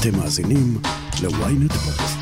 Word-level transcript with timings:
אתם 0.00 0.18
מאזינים 0.18 0.78
ל-ynet 1.22 1.72
פודקאסט. 1.72 2.18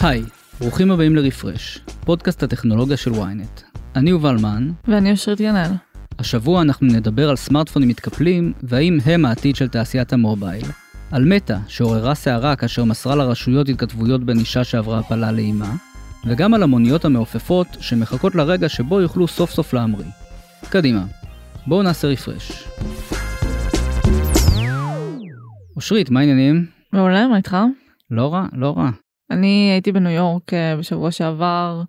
היי, 0.00 0.22
ברוכים 0.60 0.90
הבאים 0.90 1.16
לרפרש, 1.16 1.80
פודקאסט 2.04 2.42
הטכנולוגיה 2.42 2.96
של 2.96 3.12
ynet. 3.12 3.78
אני 3.96 4.10
יובל 4.10 4.36
מן, 4.36 4.70
ואני 4.88 5.10
אושרית 5.10 5.40
ינאל. 5.40 5.70
השבוע 6.18 6.62
אנחנו 6.62 6.86
נדבר 6.86 7.30
על 7.30 7.36
סמארטפונים 7.36 7.88
מתקפלים, 7.88 8.52
והאם 8.62 8.98
הם 9.04 9.24
העתיד 9.24 9.56
של 9.56 9.68
תעשיית 9.68 10.12
המובייל. 10.12 10.66
על 11.12 11.24
מטא, 11.24 11.56
שעוררה 11.68 12.14
סערה 12.14 12.56
כאשר 12.56 12.84
מסרה 12.84 13.14
לרשויות 13.14 13.68
התכתבויות 13.68 14.24
בין 14.24 14.38
אישה 14.38 14.64
שעברה 14.64 14.98
הפלה 14.98 15.32
לאימה, 15.32 15.74
וגם 16.26 16.54
על 16.54 16.62
המוניות 16.62 17.04
המעופפות 17.04 17.66
שמחכות 17.80 18.34
לרגע 18.34 18.68
שבו 18.68 19.00
יוכלו 19.00 19.28
סוף 19.28 19.50
סוף 19.50 19.74
להמריא. 19.74 20.10
קדימה, 20.68 21.04
בואו 21.66 21.82
נעשה 21.82 22.08
רפרש. 22.08 22.66
אושרית, 25.76 26.10
מה 26.10 26.20
העניינים? 26.20 26.66
מעולה, 26.92 27.26
מה 27.26 27.36
איתך? 27.36 27.56
לא 28.10 28.32
רע, 28.32 28.46
לא 28.52 28.74
רע. 28.76 28.90
אני 29.30 29.70
הייתי 29.72 29.92
בניו 29.92 30.12
יורק 30.12 30.54
אה, 30.54 30.76
בשבוע 30.76 31.10
שעבר 31.10 31.82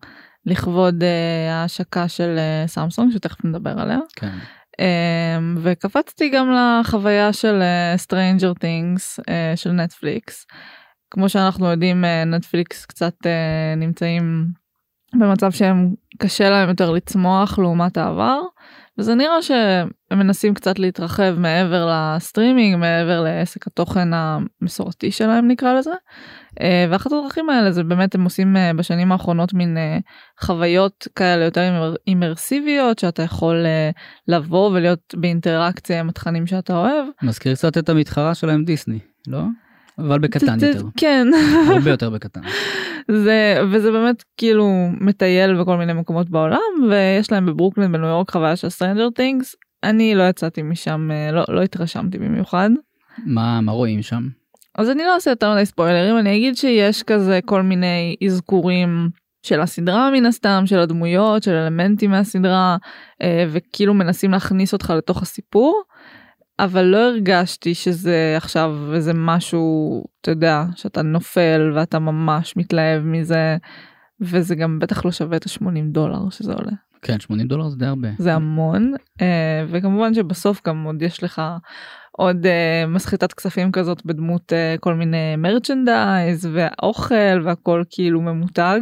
לכבוד 0.45 1.03
אה, 1.03 1.53
ההשקה 1.53 2.07
של 2.07 2.35
אה, 2.37 2.67
סמסונג, 2.67 3.11
שתכף 3.13 3.45
נדבר 3.45 3.79
עליה. 3.79 3.99
כן. 4.15 4.37
אמ, 4.79 5.55
וקפצתי 5.61 6.29
גם 6.29 6.51
לחוויה 6.51 7.33
של 7.33 7.61
Stranger 8.05 8.53
Things 8.63 9.23
של 9.55 9.71
נטפליקס. 9.71 10.45
כמו 11.11 11.29
שאנחנו 11.29 11.65
יודעים, 11.65 12.03
נטפליקס 12.25 12.85
קצת 12.85 13.13
נמצאים 13.77 14.47
במצב 15.15 15.51
שהם 15.51 15.93
קשה 16.17 16.49
להם 16.49 16.69
יותר 16.69 16.91
לצמוח 16.91 17.59
לעומת 17.59 17.97
העבר. 17.97 18.41
וזה 18.99 19.15
נראה 19.15 19.41
שהם 19.41 19.89
מנסים 20.13 20.53
קצת 20.53 20.79
להתרחב 20.79 21.35
מעבר 21.37 21.89
לסטרימינג, 21.91 22.75
מעבר 22.75 23.21
לעסק 23.21 23.67
התוכן 23.67 24.07
המסורתי 24.13 25.11
שלהם 25.11 25.47
נקרא 25.47 25.73
לזה. 25.73 25.91
אה, 26.61 26.85
ואחת 26.89 27.11
הדרכים 27.11 27.49
האלה 27.49 27.71
זה 27.71 27.83
באמת 27.83 28.15
הם 28.15 28.23
עושים 28.23 28.57
אה, 28.57 28.71
בשנים 28.73 29.11
האחרונות 29.11 29.53
מין 29.53 29.77
אה, 29.77 29.97
חוויות 30.41 31.07
כאלה 31.15 31.45
יותר 31.45 31.93
אימרסיביות 32.07 32.99
שאתה 32.99 33.23
יכול 33.23 33.65
לבוא 34.27 34.71
ולהיות 34.71 35.15
באינטראקציה 35.17 35.99
עם 35.99 36.09
התכנים 36.09 36.47
שאתה 36.47 36.77
אוהב. 36.77 37.05
מזכיר 37.21 37.55
קצת 37.55 37.77
את 37.77 37.89
המתחרה 37.89 38.35
שלהם 38.35 38.65
דיסני, 38.65 38.99
לא? 39.27 39.41
אבל 39.99 40.19
בקטן 40.19 40.53
יותר. 40.53 40.81
כן. 40.97 41.27
הרבה 41.75 41.91
יותר 41.91 42.09
בקטן. 42.09 42.41
זה 43.25 43.61
וזה 43.71 43.91
באמת 43.91 44.23
כאילו 44.37 44.89
מטייל 45.01 45.61
בכל 45.61 45.77
מיני 45.77 45.93
מקומות 45.93 46.29
בעולם 46.29 46.59
ויש 46.89 47.31
להם 47.31 47.45
בברוקלין 47.45 47.91
בניו 47.91 48.07
יורק 48.07 48.31
חוויה 48.31 48.55
של 48.55 48.69
Stranger 48.69 49.09
Things 49.09 49.55
אני 49.83 50.15
לא 50.15 50.23
יצאתי 50.23 50.61
משם 50.61 51.09
לא 51.33 51.43
לא 51.49 51.61
התרשמתי 51.61 52.17
במיוחד. 52.17 52.69
מה 53.25 53.61
מה 53.61 53.71
רואים 53.71 54.01
שם? 54.01 54.27
אז 54.77 54.89
אני 54.89 55.03
לא 55.03 55.15
עושה 55.15 55.31
יותר 55.31 55.53
מדי 55.53 55.65
ספוילרים 55.65 56.17
אני 56.17 56.37
אגיד 56.37 56.57
שיש 56.57 57.03
כזה 57.03 57.39
כל 57.45 57.61
מיני 57.61 58.15
אזכורים 58.25 59.09
של 59.43 59.61
הסדרה 59.61 60.11
מן 60.11 60.25
הסתם 60.25 60.63
של 60.65 60.79
הדמויות 60.79 61.43
של 61.43 61.51
אלמנטים 61.51 62.11
מהסדרה 62.11 62.77
אה, 63.21 63.45
וכאילו 63.49 63.93
מנסים 63.93 64.31
להכניס 64.31 64.73
אותך 64.73 64.93
לתוך 64.97 65.21
הסיפור. 65.21 65.83
אבל 66.59 66.81
לא 66.81 66.97
הרגשתי 66.97 67.75
שזה 67.75 68.33
עכשיו 68.37 68.75
איזה 68.93 69.11
משהו, 69.15 70.03
אתה 70.21 70.31
יודע, 70.31 70.63
שאתה 70.75 71.01
נופל 71.01 71.71
ואתה 71.75 71.99
ממש 71.99 72.57
מתלהב 72.57 73.03
מזה, 73.03 73.57
וזה 74.21 74.55
גם 74.55 74.79
בטח 74.79 75.05
לא 75.05 75.11
שווה 75.11 75.37
את 75.37 75.45
ה-80 75.45 75.91
דולר 75.91 76.29
שזה 76.29 76.53
עולה. 76.53 76.71
כן, 77.01 77.19
80 77.19 77.47
דולר 77.47 77.69
זה 77.69 77.77
די 77.77 77.85
הרבה. 77.85 78.07
זה 78.17 78.33
המון, 78.33 78.93
אה, 79.21 79.65
וכמובן 79.69 80.13
שבסוף 80.13 80.61
גם 80.67 80.83
עוד 80.83 81.01
יש 81.01 81.23
לך 81.23 81.41
עוד 82.19 82.45
uh, 82.45 82.87
מסחטת 82.87 83.33
כספים 83.33 83.71
כזאת 83.71 84.05
בדמות 84.05 84.51
uh, 84.51 84.79
כל 84.79 84.93
מיני 84.93 85.35
מרצ'נדייז 85.37 86.45
והאוכל 86.53 87.41
והכל 87.43 87.83
כאילו 87.89 88.21
ממותג 88.21 88.79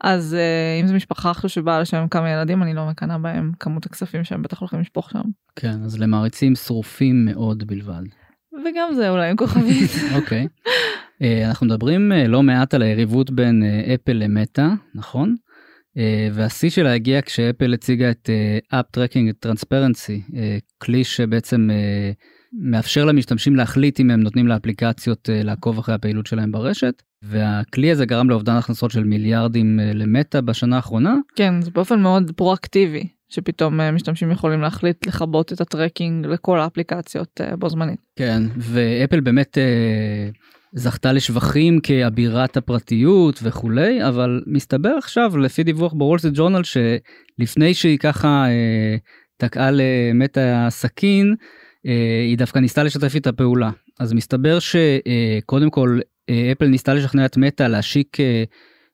אז 0.00 0.36
uh, 0.38 0.82
אם 0.82 0.86
זו 0.86 0.94
משפחה 0.94 1.30
עכשיו 1.30 1.50
שבאה 1.50 1.80
לשם 1.80 2.06
כמה 2.10 2.30
ילדים 2.30 2.62
אני 2.62 2.74
לא 2.74 2.86
מקנאה 2.86 3.18
בהם 3.18 3.52
כמות 3.60 3.86
הכספים 3.86 4.24
שהם 4.24 4.42
בטח 4.42 4.60
הולכים 4.60 4.80
לשפוך 4.80 5.10
שם. 5.10 5.22
כן 5.56 5.82
אז 5.84 6.00
למעריצים 6.00 6.54
שרופים 6.54 7.24
מאוד 7.24 7.66
בלבד. 7.66 8.02
וגם 8.64 8.94
זה 8.94 9.10
אולי 9.10 9.30
עם 9.30 9.36
כוכבית. 9.36 9.90
אוקיי. 10.16 10.46
okay. 10.46 10.66
uh, 11.22 11.48
אנחנו 11.48 11.66
מדברים 11.66 12.12
uh, 12.12 12.28
לא 12.28 12.42
מעט 12.42 12.74
על 12.74 12.82
היריבות 12.82 13.30
בין 13.30 13.62
אפל 13.94 14.12
uh, 14.12 14.24
למטא 14.24 14.66
נכון? 14.94 15.34
Uh, 15.96 16.00
והשיא 16.32 16.70
שלה 16.70 16.94
הגיע 16.94 17.22
כשאפל 17.22 17.74
הציגה 17.74 18.10
את 18.10 18.30
Tracking 18.96 19.46
Transparency, 19.46 20.30
uh, 20.30 20.36
כלי 20.78 21.04
שבעצם 21.04 21.70
uh, 21.70 22.41
מאפשר 22.52 23.04
למשתמשים 23.04 23.56
להחליט 23.56 24.00
אם 24.00 24.10
הם 24.10 24.20
נותנים 24.20 24.48
לאפליקציות 24.48 25.30
אה, 25.30 25.42
לעקוב 25.42 25.78
אחרי 25.78 25.94
הפעילות 25.94 26.26
שלהם 26.26 26.52
ברשת 26.52 27.02
והכלי 27.22 27.90
הזה 27.90 28.06
גרם 28.06 28.30
לאובדן 28.30 28.56
הכנסות 28.56 28.90
של 28.90 29.04
מיליארדים 29.04 29.80
אה, 29.80 29.92
למטה 29.94 30.40
בשנה 30.40 30.76
האחרונה. 30.76 31.14
כן 31.36 31.62
זה 31.62 31.70
באופן 31.70 32.00
מאוד 32.00 32.32
פרואקטיבי 32.36 33.08
שפתאום 33.28 33.80
אה, 33.80 33.90
משתמשים 33.90 34.30
יכולים 34.30 34.60
להחליט 34.60 35.06
לכבות 35.06 35.52
את 35.52 35.60
ה 35.60 35.67
tracking 35.67 36.26
לכל 36.26 36.60
האפליקציות 36.60 37.40
בו 37.58 37.68
זמנית. 37.68 38.00
כן 38.16 38.42
ואפל 38.56 39.20
באמת 39.20 39.58
זכתה 40.74 41.12
לשבחים 41.12 41.80
כאבירת 41.80 42.56
הפרטיות 42.56 43.40
וכולי 43.42 44.08
אבל 44.08 44.42
מסתבר 44.46 44.94
עכשיו 44.98 45.38
לפי 45.38 45.62
דיווח 45.62 45.92
בוול 45.92 46.18
סטריט 46.18 46.34
ג'ורנל 46.36 46.62
שלפני 46.64 47.74
שהיא 47.74 47.98
ככה 47.98 48.46
תקעה 49.36 49.70
למטה 49.72 50.66
סכין. 50.70 51.34
אה, 51.86 52.22
היא 52.28 52.38
דווקא 52.38 52.58
ניסתה 52.58 52.82
לשתף 52.82 53.14
איתה 53.14 53.32
פעולה 53.32 53.70
אז 54.00 54.12
מסתבר 54.12 54.58
שקודם 54.58 55.70
כל 55.70 55.98
אה, 56.30 56.52
אפל 56.52 56.66
ניסתה 56.66 56.94
לשכנע 56.94 57.26
את 57.26 57.36
מטא 57.36 57.62
להשיק 57.62 58.20
אה, 58.20 58.44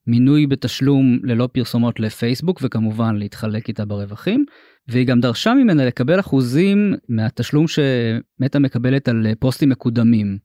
מינוי 0.07 0.47
בתשלום 0.47 1.19
ללא 1.23 1.49
פרסומות 1.53 2.01
לפייסבוק 2.01 2.61
וכמובן 2.63 3.17
להתחלק 3.17 3.69
איתה 3.69 3.85
ברווחים 3.85 4.45
והיא 4.89 5.07
גם 5.07 5.21
דרשה 5.21 5.55
ממנה 5.55 5.87
לקבל 5.87 6.21
אחוזים 6.21 6.95
מהתשלום 7.09 7.67
שמטא 7.69 8.59
מקבלת 8.59 9.09
על 9.09 9.27
פוסטים 9.39 9.69
מקודמים 9.69 10.39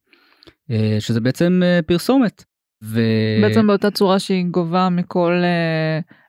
שזה 1.00 1.22
בעצם 1.22 1.62
פרסומת. 1.86 2.44
ו... 2.84 3.02
בעצם 3.42 3.68
באותה 3.68 3.92
צורה 3.92 4.20
שהיא 4.20 4.46
גובה 4.52 4.90
מכל 4.90 5.44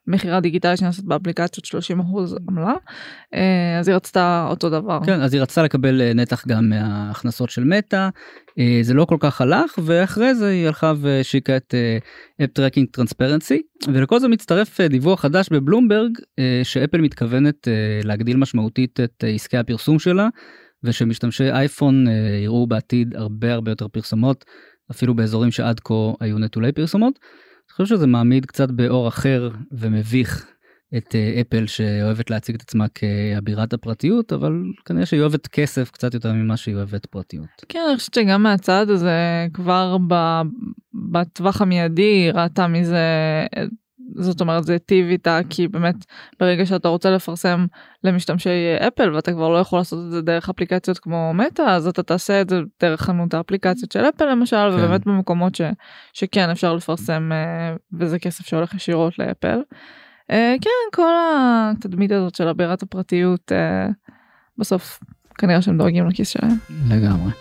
מכירה 0.07 0.41
דיגיטלית 0.41 0.79
שנעשית 0.79 1.05
באפליקציות 1.05 1.65
30 1.65 2.01
אחוז 2.01 2.37
עמלה 2.49 2.75
אה, 3.35 3.79
אז 3.79 3.89
היא 3.89 3.97
רצתה 3.97 4.47
אותו 4.51 4.71
דבר. 4.71 5.01
כן 5.07 5.21
אז 5.21 5.35
היא 5.35 5.43
רצתה 5.43 5.63
לקבל 5.63 6.03
אה, 6.03 6.15
נתח 6.15 6.47
גם 6.47 6.69
מההכנסות 6.69 7.51
של 7.51 7.65
מטא 7.65 8.09
אה, 8.59 8.79
זה 8.83 8.95
לא 8.95 9.05
כל 9.05 9.17
כך 9.21 9.41
הלך 9.41 9.79
ואחרי 9.85 10.35
זה 10.35 10.49
היא 10.49 10.67
הלכה 10.67 10.93
והשיקה 10.97 11.57
את 11.57 11.75
App 12.45 12.51
Tracking 12.53 12.89
Transparency 12.91 13.62
ולכל 13.93 14.21
זה 14.21 14.29
מצטרף 14.29 14.81
דיווח 14.81 15.21
חדש 15.21 15.49
בבלומברג 15.53 16.11
שאפל 16.63 17.01
מתכוונת 17.01 17.69
להגדיל 18.05 18.37
משמעותית 18.37 19.01
את 19.01 19.25
עסקי 19.35 19.57
הפרסום 19.57 19.99
שלה 19.99 20.29
ושמשתמשי 20.85 21.51
אייפון 21.51 22.07
יראו 22.43 22.67
בעתיד 22.67 23.17
הרבה 23.17 23.53
הרבה 23.53 23.71
יותר 23.71 23.89
פרסומות 23.89 24.45
אפילו 24.91 25.15
באזורים 25.15 25.51
שעד 25.51 25.81
כה 25.81 25.95
היו 26.21 26.39
נטולי 26.39 26.73
פרסומות. 26.73 27.19
אני 27.69 27.77
חושב 27.77 27.97
שזה 27.97 28.07
מעמיד 28.07 28.47
קצת 28.47 28.71
באור 28.71 29.09
אחר 29.09 29.49
ומביך 29.73 30.47
את 30.97 31.15
אה, 31.15 31.41
אפל 31.41 31.67
שאוהבת 31.67 32.31
להציג 32.31 32.55
את 32.55 32.63
עצמה 32.63 32.87
כאבירת 32.89 33.73
הפרטיות 33.73 34.33
אבל 34.33 34.53
כנראה 34.85 35.07
שהיא 35.07 35.21
אוהבת 35.21 35.47
כסף 35.47 35.91
קצת 35.91 36.15
יותר 36.15 36.33
ממה 36.33 36.57
שהיא 36.57 36.75
אוהבת 36.75 37.07
פרטיות. 37.07 37.49
כן 37.69 37.79
אני 37.89 37.97
חושבת 37.97 38.15
שגם 38.15 38.43
מהצד 38.43 38.91
הזה 38.91 39.47
כבר 39.55 39.97
בטווח 41.13 41.63
המיידי 41.63 42.31
ראתה 42.35 42.69
מזה 42.69 43.07
זאת 44.15 44.41
אומרת 44.41 44.65
זה 44.65 44.73
היטיב 44.73 45.07
איתה 45.07 45.41
כי 45.51 45.69
באמת 45.69 45.95
ברגע 46.41 46.67
שאתה 46.67 46.89
רוצה 46.89 47.11
לפרסם 47.11 47.67
למשתמשי 48.05 48.51
אפל 48.89 49.15
ואתה 49.15 49.33
כבר 49.33 49.49
לא 49.49 49.59
יכול 49.59 49.79
לעשות 49.79 49.99
את 50.07 50.11
זה 50.11 50.23
דרך 50.23 50.49
אפליקציות 50.49 50.99
כמו 50.99 51.33
מטא 51.35 51.63
אז 51.63 51.87
אתה 51.87 52.03
תעשה 52.03 52.41
את 52.41 52.51
זה 52.51 52.61
דרך 52.81 53.03
חנות 53.03 53.35
האפליקציות 53.35 53.93
של 53.93 54.05
אפל 54.05 54.25
למשל 54.25 54.56
כן. 54.56 54.79
ובאמת 54.79 55.06
במקומות 55.06 55.55
ש, 55.55 55.61
שכן 56.12 56.51
אפשר 56.51 56.75
לפרסם 56.75 57.31
אה, 57.33 57.77
וזה 57.93 58.19
כסף 58.19 58.47
שהולך 58.47 58.75
ישירות 58.75 59.19
לאפל. 59.19 59.61
אה, 60.31 60.55
כן 60.61 60.97
כל 60.97 61.12
התדמית 61.17 62.12
הזאת 62.12 62.35
של 62.35 62.49
אבירת 62.49 62.83
הפרטיות 62.83 63.53
אה, 63.53 63.89
בסוף 64.59 65.00
כנראה 65.39 65.62
שהם 65.62 65.79
דואגים 65.79 66.09
לכיס 66.09 66.29
שלהם. 66.29 66.57
לגמרי. 66.91 67.33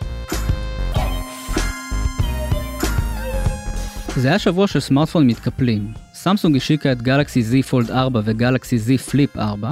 זה 4.16 4.28
היה 4.28 4.40
שבוע 4.40 4.68
של 4.68 4.80
סמארטפון 4.80 5.28
מתקפלים. 5.28 6.03
סמסונג 6.24 6.56
השיקה 6.56 6.92
את 6.92 7.02
גלקסי 7.02 7.42
Z 7.42 7.64
פולד 7.64 7.92
4 7.92 8.22
וגלקסי 8.24 8.78
Z 8.78 9.02
פליפ 9.02 9.38
4. 9.38 9.72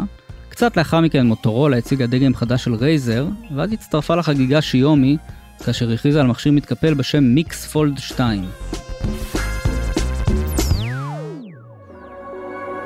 קצת 0.50 0.77
לאחר 0.77 1.01
מכן 1.01 1.25
מוטורולה 1.25 1.77
הציגה 1.77 2.07
דגם 2.07 2.36
חדש 2.36 2.63
של 2.63 2.75
רייזר, 2.75 3.27
ואז 3.56 3.74
הצטרפה 3.74 4.15
לחגיגה 4.15 4.62
שיומי, 4.62 5.18
כאשר 5.65 5.92
הכריזה 5.92 6.21
על 6.21 6.27
מכשיר 6.27 6.51
מתקפל 6.51 6.94
בשם 6.94 7.24
מיקס 7.24 7.65
פולד 7.65 7.98
2. 7.98 8.44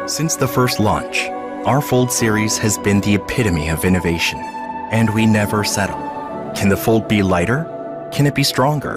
Since 0.06 0.36
the 0.36 0.48
first 0.58 0.80
launch, 0.80 1.18
our 1.66 1.82
Fold 1.90 2.12
series 2.12 2.58
has 2.58 2.78
been 2.86 3.00
the 3.02 3.16
epitome 3.22 3.68
of 3.76 3.80
innovation, 3.90 4.40
and 4.92 5.08
we 5.10 5.26
never 5.40 5.64
settle. 5.64 6.04
Can 6.58 6.70
the 6.70 6.82
fold 6.86 7.04
be 7.08 7.20
lighter? 7.34 7.60
Can 8.16 8.26
it 8.30 8.36
be 8.36 8.46
stronger? 8.54 8.96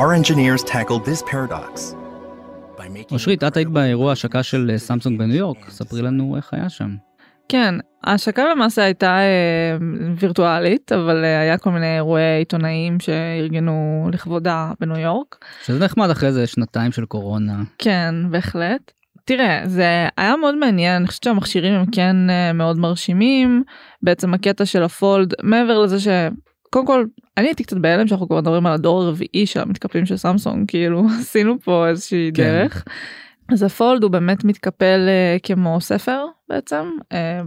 Our 0.00 0.08
engineers 0.20 0.62
tackled 0.74 1.02
this 1.04 1.22
paradox. 1.32 1.96
אושרית, 3.12 3.44
את 3.44 3.56
היית 3.56 3.68
באירוע 3.68 4.12
השקה 4.12 4.42
של 4.42 4.70
אה, 4.72 4.78
סמסונג 4.78 5.18
בניו 5.18 5.36
יורק, 5.36 5.70
ספרי 5.70 6.02
לנו 6.02 6.36
איך 6.36 6.54
היה 6.54 6.68
שם. 6.68 6.96
כן, 7.48 7.74
ההשקה 8.04 8.44
למעשה 8.50 8.82
הייתה 8.82 9.18
אה, 9.18 9.76
וירטואלית, 10.16 10.92
אבל 10.92 11.24
אה, 11.24 11.40
היה 11.40 11.58
כל 11.58 11.70
מיני 11.70 11.96
אירועי 11.96 12.38
עיתונאים 12.38 13.00
שארגנו 13.00 14.08
לכבודה 14.12 14.72
בניו 14.80 14.98
יורק. 14.98 15.44
שזה 15.64 15.84
נחמד 15.84 16.10
אחרי 16.10 16.32
זה 16.32 16.46
שנתיים 16.46 16.92
של 16.92 17.04
קורונה. 17.04 17.62
כן, 17.78 18.14
בהחלט. 18.30 18.92
תראה, 19.24 19.62
זה 19.64 20.08
היה 20.16 20.36
מאוד 20.36 20.54
מעניין, 20.54 20.96
אני 20.96 21.06
חושבת 21.06 21.22
שהמכשירים 21.22 21.74
הם 21.74 21.86
כן 21.92 22.30
אה, 22.30 22.52
מאוד 22.52 22.78
מרשימים. 22.78 23.62
בעצם 24.02 24.34
הקטע 24.34 24.66
של 24.66 24.82
הפולד, 24.82 25.34
מעבר 25.42 25.78
לזה 25.78 26.00
ש... 26.00 26.08
קודם 26.74 26.86
כל, 26.86 27.04
אני 27.36 27.46
הייתי 27.46 27.64
קצת 27.64 27.76
בהלם 27.76 28.06
שאנחנו 28.06 28.28
כבר 28.28 28.40
מדברים 28.40 28.66
על 28.66 28.72
הדור 28.72 29.02
הרביעי 29.02 29.46
של 29.46 29.60
המתקפלים 29.60 30.06
של 30.06 30.16
סמסונג, 30.16 30.64
כאילו 30.70 31.06
עשינו 31.20 31.60
פה 31.60 31.88
איזושהי 31.88 32.30
כן. 32.34 32.42
דרך. 32.42 32.84
אז 33.52 33.62
הפולד 33.62 34.02
הוא 34.02 34.10
באמת 34.10 34.44
מתקפל 34.44 35.06
אה, 35.08 35.36
כמו 35.42 35.80
ספר 35.80 36.24
בעצם, 36.48 36.90
אה, 37.12 37.40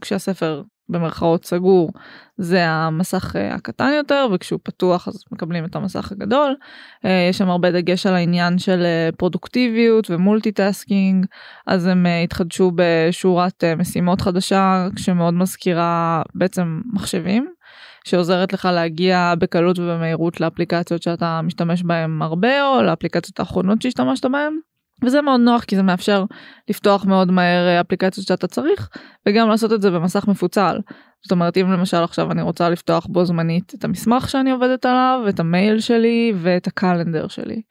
כשהספר 0.00 0.62
במרכאות 0.88 1.44
סגור 1.44 1.92
זה 2.38 2.68
המסך 2.68 3.36
אה, 3.36 3.54
הקטן 3.54 3.90
יותר 3.96 4.26
וכשהוא 4.32 4.60
פתוח 4.62 5.08
אז 5.08 5.24
מקבלים 5.32 5.64
את 5.64 5.76
המסך 5.76 6.12
הגדול. 6.12 6.56
אה, 7.04 7.26
יש 7.30 7.38
שם 7.38 7.50
הרבה 7.50 7.70
דגש 7.70 8.06
על 8.06 8.14
העניין 8.14 8.58
של 8.58 8.82
אה, 8.84 9.08
פרודוקטיביות 9.16 10.10
ו 10.10 10.19
multitasking 10.19 11.26
אז 11.66 11.86
הם 11.86 12.06
אה, 12.06 12.22
התחדשו 12.22 12.72
בשורת 12.74 13.64
אה, 13.64 13.76
משימות 13.76 14.20
חדשה 14.20 14.88
שמאוד 14.96 15.34
מזכירה 15.34 16.22
בעצם 16.34 16.80
מחשבים. 16.92 17.52
שעוזרת 18.04 18.52
לך 18.52 18.64
להגיע 18.64 19.34
בקלות 19.38 19.78
ובמהירות 19.78 20.40
לאפליקציות 20.40 21.02
שאתה 21.02 21.40
משתמש 21.42 21.82
בהם 21.82 22.22
הרבה 22.22 22.66
או 22.66 22.82
לאפליקציות 22.82 23.40
האחרונות 23.40 23.82
שהשתמשת 23.82 24.26
בהם. 24.26 24.58
וזה 25.04 25.22
מאוד 25.22 25.40
נוח 25.40 25.64
כי 25.64 25.76
זה 25.76 25.82
מאפשר 25.82 26.24
לפתוח 26.70 27.04
מאוד 27.04 27.30
מהר 27.30 27.68
אה, 27.68 27.80
אפליקציות 27.80 28.26
שאתה 28.26 28.46
צריך 28.46 28.88
וגם 29.28 29.48
לעשות 29.48 29.72
את 29.72 29.82
זה 29.82 29.90
במסך 29.90 30.28
מפוצל. 30.28 30.78
זאת 31.22 31.32
אומרת 31.32 31.56
אם 31.56 31.72
למשל 31.72 31.96
עכשיו 31.96 32.32
אני 32.32 32.42
רוצה 32.42 32.70
לפתוח 32.70 33.06
בו 33.06 33.24
זמנית 33.24 33.74
את 33.74 33.84
המסמך 33.84 34.30
שאני 34.30 34.50
עובדת 34.50 34.86
עליו 34.86 35.20
את 35.28 35.40
המייל 35.40 35.80
שלי 35.80 36.32
ואת 36.36 36.66
ה 36.66 36.73
calendar 36.73 37.28
שלי 37.28 37.62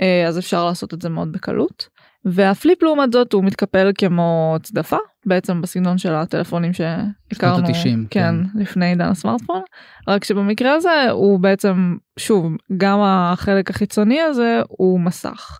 אה, 0.00 0.28
אז 0.28 0.38
אפשר 0.38 0.64
לעשות 0.64 0.94
את 0.94 1.02
זה 1.02 1.08
מאוד 1.08 1.32
בקלות. 1.32 1.88
והפליפ 2.24 2.82
לעומת 2.82 3.12
זאת 3.12 3.32
הוא 3.32 3.44
מתקפל 3.44 3.90
כמו 3.98 4.56
צדפה 4.62 4.96
בעצם 5.26 5.60
בסגנון 5.60 5.98
של 5.98 6.14
הטלפונים 6.14 6.72
שהכרנו 6.72 7.66
ה-90, 7.66 7.84
כן, 7.84 8.04
כן. 8.10 8.34
לפני 8.54 8.86
עידן 8.86 9.08
הסמארטפון 9.08 9.62
רק 10.08 10.24
שבמקרה 10.24 10.74
הזה 10.74 11.10
הוא 11.10 11.40
בעצם 11.40 11.96
שוב 12.18 12.52
גם 12.76 12.98
החלק 13.02 13.70
החיצוני 13.70 14.20
הזה 14.20 14.60
הוא 14.68 15.00
מסך. 15.00 15.58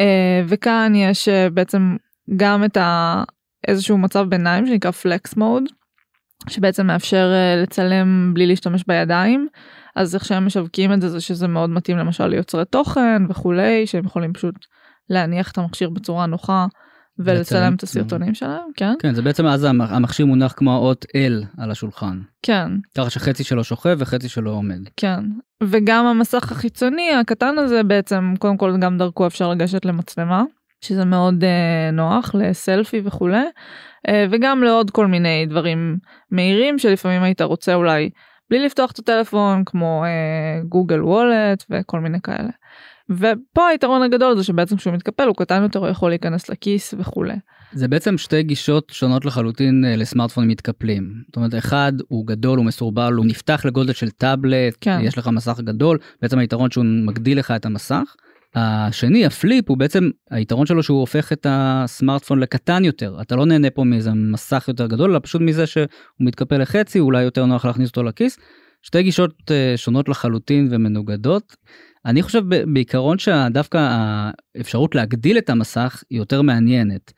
אה, 0.00 0.42
וכאן 0.48 0.92
יש 0.94 1.28
אה, 1.28 1.50
בעצם 1.50 1.96
גם 2.36 2.64
את 2.64 2.76
ה... 2.76 3.22
איזשהו 3.68 3.98
מצב 3.98 4.26
ביניים 4.28 4.66
שנקרא 4.66 4.90
פלקס 4.90 5.36
מוד 5.36 5.62
שבעצם 6.48 6.86
מאפשר 6.86 7.32
אה, 7.34 7.62
לצלם 7.62 8.30
בלי 8.34 8.46
להשתמש 8.46 8.84
בידיים 8.86 9.48
אז 9.96 10.14
איך 10.14 10.24
שהם 10.24 10.46
משווקים 10.46 10.92
את 10.92 11.00
זה 11.00 11.08
זה 11.08 11.20
שזה 11.20 11.48
מאוד 11.48 11.70
מתאים 11.70 11.98
למשל 11.98 12.26
ליוצרי 12.26 12.64
תוכן 12.64 13.22
וכולי 13.28 13.86
שהם 13.86 14.04
יכולים 14.04 14.32
פשוט 14.32 14.54
להניח 15.10 15.50
את 15.50 15.58
המכשיר 15.58 15.90
בצורה 15.90 16.26
נוחה 16.26 16.66
לצלם 17.18 17.36
ולצלם 17.36 17.74
את 17.74 17.82
הסרטונים 17.82 18.34
שלהם 18.34 18.62
כן 18.76 18.94
כן, 18.98 19.14
זה 19.14 19.22
בעצם 19.22 19.46
אז 19.46 19.64
המ- 19.64 19.80
המכשיר 19.80 20.26
מונח 20.26 20.52
כמו 20.56 20.72
האות 20.74 21.04
L 21.04 21.62
על 21.62 21.70
השולחן. 21.70 22.20
כן 22.42 22.68
ככה 22.96 23.10
שחצי 23.10 23.44
שלו 23.44 23.64
שוכב 23.64 23.96
וחצי 23.98 24.28
שלו 24.28 24.50
עומד. 24.50 24.80
כן 24.96 25.20
וגם 25.62 26.06
המסך 26.06 26.52
החיצוני 26.52 27.14
הקטן 27.14 27.58
הזה 27.58 27.82
בעצם 27.82 28.34
קודם 28.38 28.56
כל 28.56 28.76
גם 28.80 28.98
דרכו 28.98 29.26
אפשר 29.26 29.50
לגשת 29.50 29.84
למצלמה 29.84 30.42
שזה 30.80 31.04
מאוד 31.04 31.44
אה, 31.44 31.90
נוח 31.92 32.34
לסלפי 32.34 33.00
וכולי 33.04 33.44
אה, 34.08 34.26
וגם 34.30 34.62
לעוד 34.62 34.90
כל 34.90 35.06
מיני 35.06 35.46
דברים 35.46 35.98
מהירים 36.30 36.78
שלפעמים 36.78 37.22
היית 37.22 37.42
רוצה 37.42 37.74
אולי 37.74 38.10
בלי 38.50 38.64
לפתוח 38.64 38.90
את 38.90 38.98
הטלפון 38.98 39.62
כמו 39.66 40.04
אה, 40.04 40.62
גוגל 40.68 41.02
וולט 41.02 41.64
וכל 41.70 42.00
מיני 42.00 42.20
כאלה. 42.20 42.48
ופה 43.10 43.68
היתרון 43.68 44.02
הגדול 44.02 44.36
זה 44.36 44.44
שבעצם 44.44 44.76
כשהוא 44.76 44.94
מתקפל 44.94 45.26
הוא 45.26 45.36
קטן 45.36 45.62
יותר 45.62 45.78
הוא 45.78 45.88
יכול 45.88 46.10
להיכנס 46.10 46.48
לכיס 46.48 46.94
וכולי. 46.98 47.34
זה 47.72 47.88
בעצם 47.88 48.18
שתי 48.18 48.42
גישות 48.42 48.90
שונות 48.90 49.24
לחלוטין 49.24 49.84
אה, 49.84 49.96
לסמארטפונים 49.96 50.50
מתקפלים. 50.50 51.12
זאת 51.26 51.36
אומרת, 51.36 51.54
אחד 51.54 51.92
הוא 52.08 52.26
גדול, 52.26 52.58
הוא 52.58 52.66
מסורבל, 52.66 53.12
הוא 53.12 53.26
נפתח 53.26 53.62
לגודל 53.64 53.92
של 53.92 54.10
טאבלט, 54.10 54.76
כן. 54.80 54.98
יש 55.02 55.18
לך 55.18 55.28
מסך 55.28 55.60
גדול, 55.60 55.98
בעצם 56.22 56.38
היתרון 56.38 56.70
שהוא 56.70 56.84
מגדיל 56.84 57.38
לך 57.38 57.50
את 57.50 57.66
המסך. 57.66 58.14
השני, 58.54 59.26
הפליפ, 59.26 59.68
הוא 59.68 59.78
בעצם, 59.78 60.10
היתרון 60.30 60.66
שלו 60.66 60.82
שהוא 60.82 61.00
הופך 61.00 61.32
את 61.32 61.46
הסמארטפון 61.50 62.40
לקטן 62.40 62.84
יותר. 62.84 63.18
אתה 63.20 63.36
לא 63.36 63.46
נהנה 63.46 63.70
פה 63.70 63.84
מאיזה 63.84 64.10
מסך 64.14 64.64
יותר 64.68 64.86
גדול, 64.86 65.10
אלא 65.10 65.20
פשוט 65.22 65.42
מזה 65.42 65.66
שהוא 65.66 65.86
מתקפל 66.20 66.58
לחצי, 66.58 67.00
אולי 67.00 67.22
יותר 67.22 67.46
נוח 67.46 67.64
להכניס 67.64 67.88
אותו 67.88 68.02
לכיס. 68.02 68.38
שתי 68.82 69.02
גישות 69.02 69.50
אה, 69.50 69.72
שונות 69.76 70.08
לחלוטין 70.08 70.68
ומנוגדות. 70.70 71.56
אני 72.06 72.22
חושב 72.22 72.42
בעיקרון 72.72 73.18
שדווקא 73.18 73.78
האפשרות 74.56 74.94
להגדיל 74.94 75.38
את 75.38 75.50
המסך 75.50 76.02
היא 76.10 76.18
יותר 76.18 76.42
מעניינת. 76.42 77.12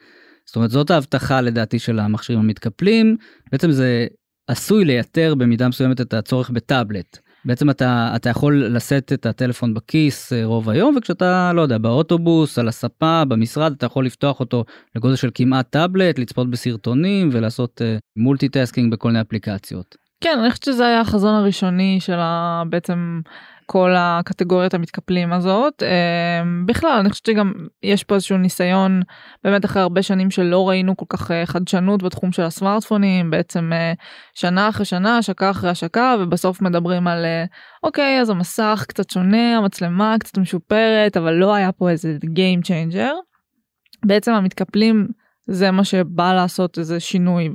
זאת 0.46 0.56
אומרת 0.56 0.70
זאת 0.70 0.90
ההבטחה 0.90 1.40
לדעתי 1.40 1.78
של 1.78 1.98
המכשירים 1.98 2.40
המתקפלים 2.40 3.16
בעצם 3.52 3.70
זה 3.70 4.06
עשוי 4.46 4.84
לייתר 4.84 5.34
במידה 5.34 5.68
מסוימת 5.68 6.00
את 6.00 6.14
הצורך 6.14 6.50
בטאבלט. 6.50 7.18
בעצם 7.44 7.70
אתה 7.70 8.12
אתה 8.16 8.30
יכול 8.30 8.64
לשאת 8.66 9.12
את 9.12 9.26
הטלפון 9.26 9.74
בכיס 9.74 10.32
אה, 10.32 10.44
רוב 10.44 10.70
היום 10.70 10.96
וכשאתה 10.96 11.52
לא 11.54 11.62
יודע 11.62 11.78
באוטובוס 11.78 12.58
על 12.58 12.68
הספה 12.68 13.24
במשרד 13.24 13.72
אתה 13.72 13.86
יכול 13.86 14.06
לפתוח 14.06 14.40
אותו 14.40 14.64
לגודל 14.96 15.16
של 15.16 15.30
כמעט 15.34 15.70
טאבלט 15.70 16.18
לצפות 16.18 16.50
בסרטונים 16.50 17.28
ולעשות 17.32 17.80
multitasking 18.16 18.92
בכל 18.92 19.08
מיני 19.08 19.20
אפליקציות. 19.20 19.96
כן 20.20 20.38
אני 20.38 20.50
חושבת 20.50 20.64
שזה 20.64 20.86
היה 20.86 21.00
החזון 21.00 21.34
הראשוני 21.34 21.96
של 22.00 22.18
ה... 22.18 22.62
בעצם 22.70 23.20
כל 23.66 23.94
הקטגוריית 23.96 24.74
המתקפלים 24.74 25.32
הזאת 25.32 25.82
אה, 25.82 26.42
בכלל 26.66 26.98
אני 27.00 27.10
חושבת 27.10 27.26
שגם 27.26 27.52
יש 27.82 28.04
פה 28.04 28.14
איזשהו 28.14 28.36
ניסיון 28.36 29.02
באמת 29.44 29.64
אחרי 29.64 29.82
הרבה 29.82 30.02
שנים 30.02 30.30
שלא 30.30 30.68
ראינו 30.68 30.96
כל 30.96 31.04
כך 31.08 31.30
אה, 31.30 31.46
חדשנות 31.46 32.02
בתחום 32.02 32.32
של 32.32 32.42
הסמארטפונים 32.42 33.30
בעצם 33.30 33.72
אה, 33.72 33.92
שנה 34.34 34.68
אחרי 34.68 34.84
שנה 34.84 35.18
השקה 35.18 35.50
אחרי 35.50 35.70
השקה 35.70 36.14
ובסוף 36.20 36.62
מדברים 36.62 37.06
על 37.06 37.24
אוקיי 37.82 38.20
אז 38.20 38.30
המסך 38.30 38.84
קצת 38.88 39.10
שונה 39.10 39.56
המצלמה 39.56 40.16
קצת 40.20 40.38
משופרת 40.38 41.16
אבל 41.16 41.32
לא 41.32 41.54
היה 41.54 41.72
פה 41.72 41.90
איזה 41.90 42.18
game 42.24 42.66
changer. 42.66 43.12
בעצם 44.06 44.32
המתקפלים 44.32 45.08
זה 45.46 45.70
מה 45.70 45.84
שבא 45.84 46.32
לעשות 46.34 46.78
איזה 46.78 47.00
שינוי 47.00 47.48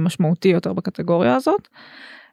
משמעותי 0.00 0.48
יותר 0.48 0.72
בקטגוריה 0.72 1.34
הזאת. 1.34 1.68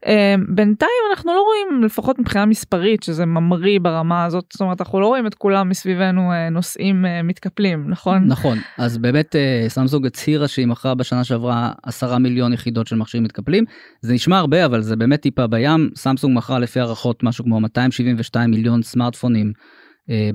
אה, 0.06 0.36
בינתיים 0.48 0.89
אנחנו 1.12 1.34
לא 1.34 1.41
רואים 1.41 1.84
לפחות 1.84 2.20
מבחינה 2.20 2.46
מספרית 2.46 3.03
שזה 3.03 3.25
ממריא 3.25 3.79
ברמה 3.79 4.25
הזאת. 4.25 4.46
זאת 4.53 4.62
אומרת 4.62 4.82
אנחנו 4.82 5.00
לא 5.00 5.08
רואים 5.08 5.27
את 5.27 5.36
כולם 5.36 5.70
מסביבנו 5.70 6.32
אה, 6.32 6.50
נושאים 6.50 7.06
אה, 7.06 7.24
מתקפלים 7.24 7.89
נכון? 7.89 8.24
נכון. 8.27 8.58
אז 8.77 8.98
באמת 8.98 9.36
סמסונג 9.68 10.06
הצהירה 10.06 10.48
שהיא 10.48 10.68
מכרה 10.68 10.96
בשנה 10.96 11.24
שעברה 11.24 11.72
10 11.84 12.18
מיליון 12.18 12.53
יחידות 12.53 12.88
של 12.88 12.96
מכשירים 12.96 13.24
מתקפלים. 13.24 13.63
זה 14.01 14.13
נשמע 14.13 14.38
הרבה 14.38 14.65
אבל 14.65 14.82
זה 14.82 14.96
באמת 14.96 15.22
טיפה 15.22 15.48
בים. 15.48 15.89
סמסונג 15.96 16.38
מכרה 16.38 16.60
לפי 16.60 16.79
הערכות 16.79 17.24
משהו 17.24 17.44
כמו 17.44 17.60
272 17.60 18.51
מיליון 18.51 18.82
סמארטפונים 18.82 19.53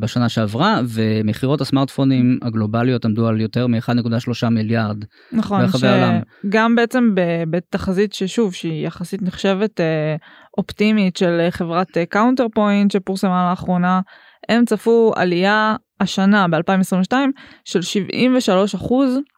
בשנה 0.00 0.28
שעברה 0.28 0.80
ומכירות 0.88 1.60
הסמארטפונים 1.60 2.38
הגלובליות 2.42 3.04
עמדו 3.04 3.28
על 3.28 3.40
יותר 3.40 3.66
מ-1.3 3.66 4.48
מיליארד 4.50 5.04
נכון 5.32 5.60
ברחבי 5.62 5.88
העולם. 5.88 6.20
גם 6.48 6.74
בעצם 6.74 7.14
ב- 7.14 7.44
בתחזית 7.50 8.12
ששוב 8.12 8.54
שהיא 8.54 8.86
יחסית 8.86 9.22
נחשבת 9.22 9.80
אה, 9.80 10.16
אופטימית 10.58 11.16
של 11.16 11.40
אה, 11.40 11.50
חברת 11.50 11.98
Counterpoint 12.08 12.90
שפורסמה 12.90 13.50
לאחרונה 13.50 14.00
הם 14.48 14.64
צפו 14.64 15.12
עלייה 15.16 15.76
השנה 16.00 16.48
ב-2022 16.48 17.12
של 17.64 17.82
73 17.82 18.74
אחוז 18.74 19.16
אה, 19.16 19.33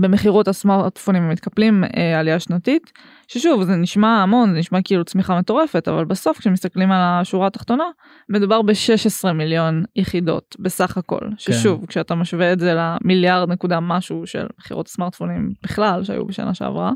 במכירות 0.00 0.48
הסמארטפונים 0.48 1.22
המתקפלים 1.22 1.84
אה, 1.84 2.20
עלייה 2.20 2.40
שנתית 2.40 2.92
ששוב 3.28 3.64
זה 3.64 3.76
נשמע 3.76 4.22
המון 4.22 4.52
זה 4.52 4.58
נשמע 4.58 4.78
כאילו 4.84 5.04
צמיחה 5.04 5.38
מטורפת 5.38 5.88
אבל 5.88 6.04
בסוף 6.04 6.38
כשמסתכלים 6.38 6.92
על 6.92 7.00
השורה 7.02 7.46
התחתונה 7.46 7.84
מדובר 8.28 8.62
ב-16 8.62 9.32
מיליון 9.32 9.84
יחידות 9.96 10.56
בסך 10.58 10.96
הכל 10.96 11.20
ששוב 11.38 11.86
כשאתה 11.86 12.14
משווה 12.14 12.52
את 12.52 12.60
זה 12.60 12.74
למיליארד 12.76 13.50
נקודה 13.50 13.80
משהו 13.80 14.26
של 14.26 14.46
מכירות 14.58 14.88
סמארטפונים 14.88 15.52
בכלל 15.62 16.04
שהיו 16.04 16.26
בשנה 16.26 16.54
שעברה 16.54 16.92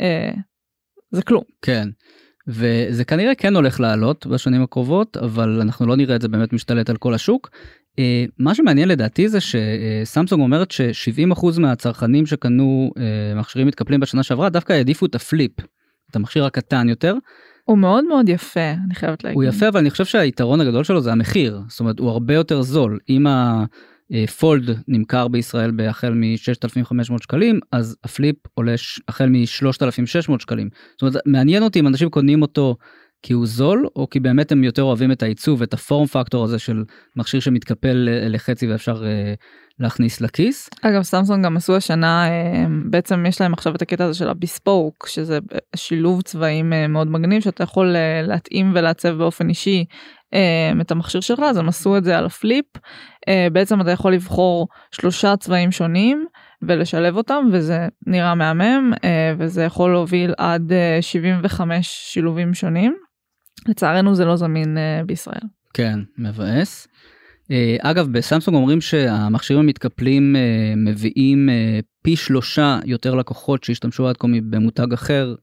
אה, 0.00 0.30
זה 1.10 1.22
כלום 1.22 1.42
כן. 1.62 1.88
וזה 2.48 3.04
כנראה 3.04 3.34
כן 3.34 3.56
הולך 3.56 3.80
לעלות 3.80 4.26
בשנים 4.26 4.62
הקרובות 4.62 5.16
אבל 5.16 5.60
אנחנו 5.60 5.86
לא 5.86 5.96
נראה 5.96 6.16
את 6.16 6.22
זה 6.22 6.28
באמת 6.28 6.52
משתלט 6.52 6.90
על 6.90 6.96
כל 6.96 7.14
השוק. 7.14 7.50
אה, 7.98 8.24
מה 8.38 8.54
שמעניין 8.54 8.88
לדעתי 8.88 9.28
זה 9.28 9.38
שסמסונג 9.40 10.42
אומרת 10.42 10.70
ש-70% 10.70 11.60
מהצרכנים 11.60 12.26
שקנו 12.26 12.90
אה, 12.98 13.34
מכשירים 13.40 13.66
מתקפלים 13.68 14.00
בשנה 14.00 14.22
שעברה 14.22 14.48
דווקא 14.48 14.72
העדיפו 14.72 15.06
את 15.06 15.14
הפליפ, 15.14 15.52
את 16.10 16.16
המכשיר 16.16 16.44
הקטן 16.44 16.88
יותר. 16.88 17.14
הוא 17.64 17.78
מאוד 17.78 18.04
מאוד 18.04 18.28
יפה, 18.28 18.70
אני 18.86 18.94
חייבת 18.94 19.24
להגיד. 19.24 19.36
הוא 19.36 19.44
יפה 19.44 19.68
אבל 19.68 19.80
אני 19.80 19.90
חושב 19.90 20.04
שהיתרון 20.04 20.60
הגדול 20.60 20.84
שלו 20.84 21.00
זה 21.00 21.12
המחיר 21.12 21.60
זאת 21.68 21.80
אומרת 21.80 21.98
הוא 21.98 22.10
הרבה 22.10 22.34
יותר 22.34 22.62
זול 22.62 22.98
אם 23.08 23.26
הפולד 24.10 24.82
נמכר 24.88 25.28
בישראל 25.28 25.70
החל 25.70 26.14
מ-6,500 26.14 27.22
שקלים 27.22 27.60
אז 27.72 27.96
הפליפ 28.04 28.36
עולה 28.54 28.74
החל 29.08 29.28
מ-3,600 29.28 30.38
שקלים 30.38 30.68
זאת 30.92 31.02
אומרת 31.02 31.16
מעניין 31.26 31.62
אותי 31.62 31.80
אם 31.80 31.86
אנשים 31.86 32.10
קונים 32.10 32.42
אותו 32.42 32.76
כי 33.22 33.32
הוא 33.32 33.46
זול 33.46 33.86
או 33.96 34.10
כי 34.10 34.20
באמת 34.20 34.52
הם 34.52 34.64
יותר 34.64 34.82
אוהבים 34.82 35.12
את 35.12 35.22
העיצוב 35.22 35.62
את 35.62 35.74
ה 35.74 35.80
form 35.80 36.06
factor 36.06 36.44
הזה 36.44 36.58
של 36.58 36.84
מכשיר 37.16 37.40
שמתקפל 37.40 38.08
אה, 38.08 38.28
לחצי 38.28 38.70
ואפשר 38.70 39.04
אה, 39.06 39.34
להכניס 39.80 40.20
לכיס. 40.20 40.70
אגב 40.82 41.02
סמסונג 41.02 41.44
גם 41.44 41.56
עשו 41.56 41.76
השנה 41.76 42.28
אה, 42.28 42.66
בעצם 42.90 43.26
יש 43.26 43.40
להם 43.40 43.52
עכשיו 43.52 43.74
את 43.74 43.82
הקטע 43.82 44.04
הזה 44.04 44.18
של 44.18 44.28
ה 44.28 44.38
Bespoke 44.38 45.06
שזה 45.08 45.38
שילוב 45.76 46.22
צבעים 46.22 46.72
אה, 46.72 46.86
מאוד 46.86 47.10
מגניב 47.10 47.42
שאתה 47.42 47.62
יכול 47.62 47.96
אה, 47.96 48.22
להתאים 48.22 48.72
ולעצב 48.74 49.08
באופן 49.08 49.48
אישי 49.48 49.84
אה, 50.34 50.72
את 50.80 50.90
המכשיר 50.90 51.20
שלך 51.20 51.40
אז 51.40 51.56
הם 51.56 51.68
עשו 51.68 51.96
את 51.96 52.04
זה 52.04 52.18
על 52.18 52.26
הפליפ 52.26 52.66
אה, 53.28 53.46
בעצם 53.52 53.80
אתה 53.80 53.90
יכול 53.90 54.12
לבחור 54.12 54.68
שלושה 54.90 55.36
צבעים 55.36 55.72
שונים 55.72 56.26
ולשלב 56.62 57.16
אותם 57.16 57.44
וזה 57.52 57.86
נראה 58.06 58.34
מהמם 58.34 58.92
אה, 59.04 59.34
וזה 59.38 59.64
יכול 59.64 59.92
להוביל 59.92 60.34
עד 60.38 60.72
אה, 60.72 60.98
75 61.00 61.86
שילובים 61.88 62.54
שונים. 62.54 63.07
לצערנו 63.66 64.14
זה 64.14 64.24
לא 64.24 64.36
זמין 64.36 64.78
אה, 64.78 65.00
בישראל. 65.06 65.40
כן 65.74 65.98
מבאס. 66.18 66.88
אה, 67.50 67.76
אגב 67.80 68.08
בסמסונג 68.12 68.56
אומרים 68.56 68.80
שהמכשירים 68.80 69.62
המתקפלים 69.62 70.36
אה, 70.36 70.74
מביאים 70.76 71.48
פי 72.02 72.16
שלושה 72.16 72.78
יותר 72.84 73.14
לקוחות 73.14 73.64
שהשתמשו 73.64 74.08
עד 74.08 74.16
כה 74.16 74.28
במותג 74.50 74.92
אחר 74.92 75.34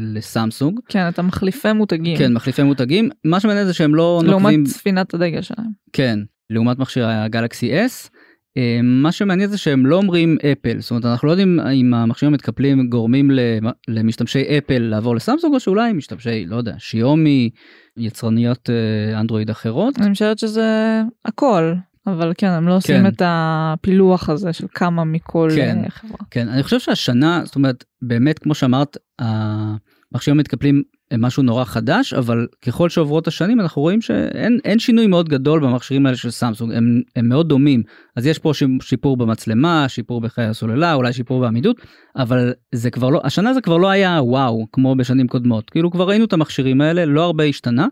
לסמסונג. 0.00 0.80
כן 0.88 1.08
אתה 1.08 1.22
מחליפי 1.22 1.72
מותגים. 1.72 2.18
כן 2.18 2.32
מחליפי 2.32 2.62
מותגים 2.62 3.10
מה 3.24 3.40
שמעניין 3.40 3.66
זה 3.66 3.74
שהם 3.74 3.94
לא 3.94 4.20
לעומת 4.24 4.42
נוקבים 4.42 4.66
ספינת 4.66 5.14
הדגל 5.14 5.42
שלהם. 5.42 5.70
כן 5.92 6.18
לעומת 6.50 6.78
מכשיר 6.78 7.06
הגלקסי 7.08 7.86
S. 7.86 8.08
אה, 8.56 8.80
מה 8.82 9.12
שמעניין 9.12 9.50
זה 9.50 9.58
שהם 9.58 9.86
לא 9.86 9.96
אומרים 9.96 10.36
אפל 10.52 10.80
זאת 10.80 10.90
אומרת 10.90 11.04
אנחנו 11.04 11.26
לא 11.26 11.32
יודעים 11.32 11.60
אם 11.60 11.94
המכשירים 11.94 12.32
המתקפלים 12.32 12.88
גורמים 12.90 13.30
למ- 13.30 13.70
למשתמשי 13.88 14.58
אפל 14.58 14.78
לעבור 14.78 15.16
לסמסונג 15.16 15.54
או 15.54 15.60
שאולי 15.60 15.92
משתמשי 15.92 16.46
לא 16.46 16.56
יודע 16.56 16.74
שיומי 16.78 17.50
יצרניות 17.96 18.70
אה, 18.70 19.20
אנדרואיד 19.20 19.50
אחרות. 19.50 19.98
אני 20.00 20.12
חושבת 20.12 20.38
שזה 20.38 21.00
הכל 21.24 21.74
אבל 22.06 22.32
כן 22.38 22.48
הם 22.48 22.68
לא 22.68 22.76
עושים 22.76 22.96
כן. 22.96 23.06
את 23.06 23.22
הפילוח 23.24 24.28
הזה 24.28 24.52
של 24.52 24.66
כמה 24.74 25.04
מכל 25.04 25.48
כן. 25.56 25.80
אה, 25.84 25.90
חברה. 25.90 26.16
כן 26.30 26.48
אני 26.48 26.62
חושב 26.62 26.80
שהשנה 26.80 27.42
זאת 27.44 27.54
אומרת 27.56 27.84
באמת 28.02 28.38
כמו 28.38 28.54
שאמרת 28.54 28.96
המכשירים 29.18 30.38
המתקפלים 30.38 30.82
משהו 31.20 31.42
נורא 31.42 31.64
חדש 31.64 32.14
אבל 32.14 32.46
ככל 32.62 32.88
שעוברות 32.88 33.28
השנים 33.28 33.60
אנחנו 33.60 33.82
רואים 33.82 34.00
שאין 34.00 34.58
אין 34.64 34.78
שינוי 34.78 35.06
מאוד 35.06 35.28
גדול 35.28 35.60
במכשירים 35.60 36.06
האלה 36.06 36.16
של 36.16 36.30
סמסונג 36.30 36.72
הם, 36.72 37.02
הם 37.16 37.28
מאוד 37.28 37.48
דומים 37.48 37.82
אז 38.16 38.26
יש 38.26 38.38
פה 38.38 38.52
שיפ- 38.54 38.82
שיפור 38.82 39.16
במצלמה 39.16 39.88
שיפור 39.88 40.20
בחיי 40.20 40.44
הסוללה 40.44 40.94
אולי 40.94 41.12
שיפור 41.12 41.40
בעמידות 41.40 41.76
אבל 42.16 42.52
זה 42.72 42.90
כבר 42.90 43.10
לא 43.10 43.20
השנה 43.24 43.54
זה 43.54 43.60
כבר 43.60 43.76
לא 43.76 43.90
היה 43.90 44.18
וואו 44.22 44.66
כמו 44.72 44.94
בשנים 44.94 45.28
קודמות 45.28 45.70
כאילו 45.70 45.90
כבר 45.90 46.08
ראינו 46.08 46.24
את 46.24 46.32
המכשירים 46.32 46.80
האלה 46.80 47.04
לא 47.04 47.22
הרבה 47.22 47.44
השתנה. 47.44 47.86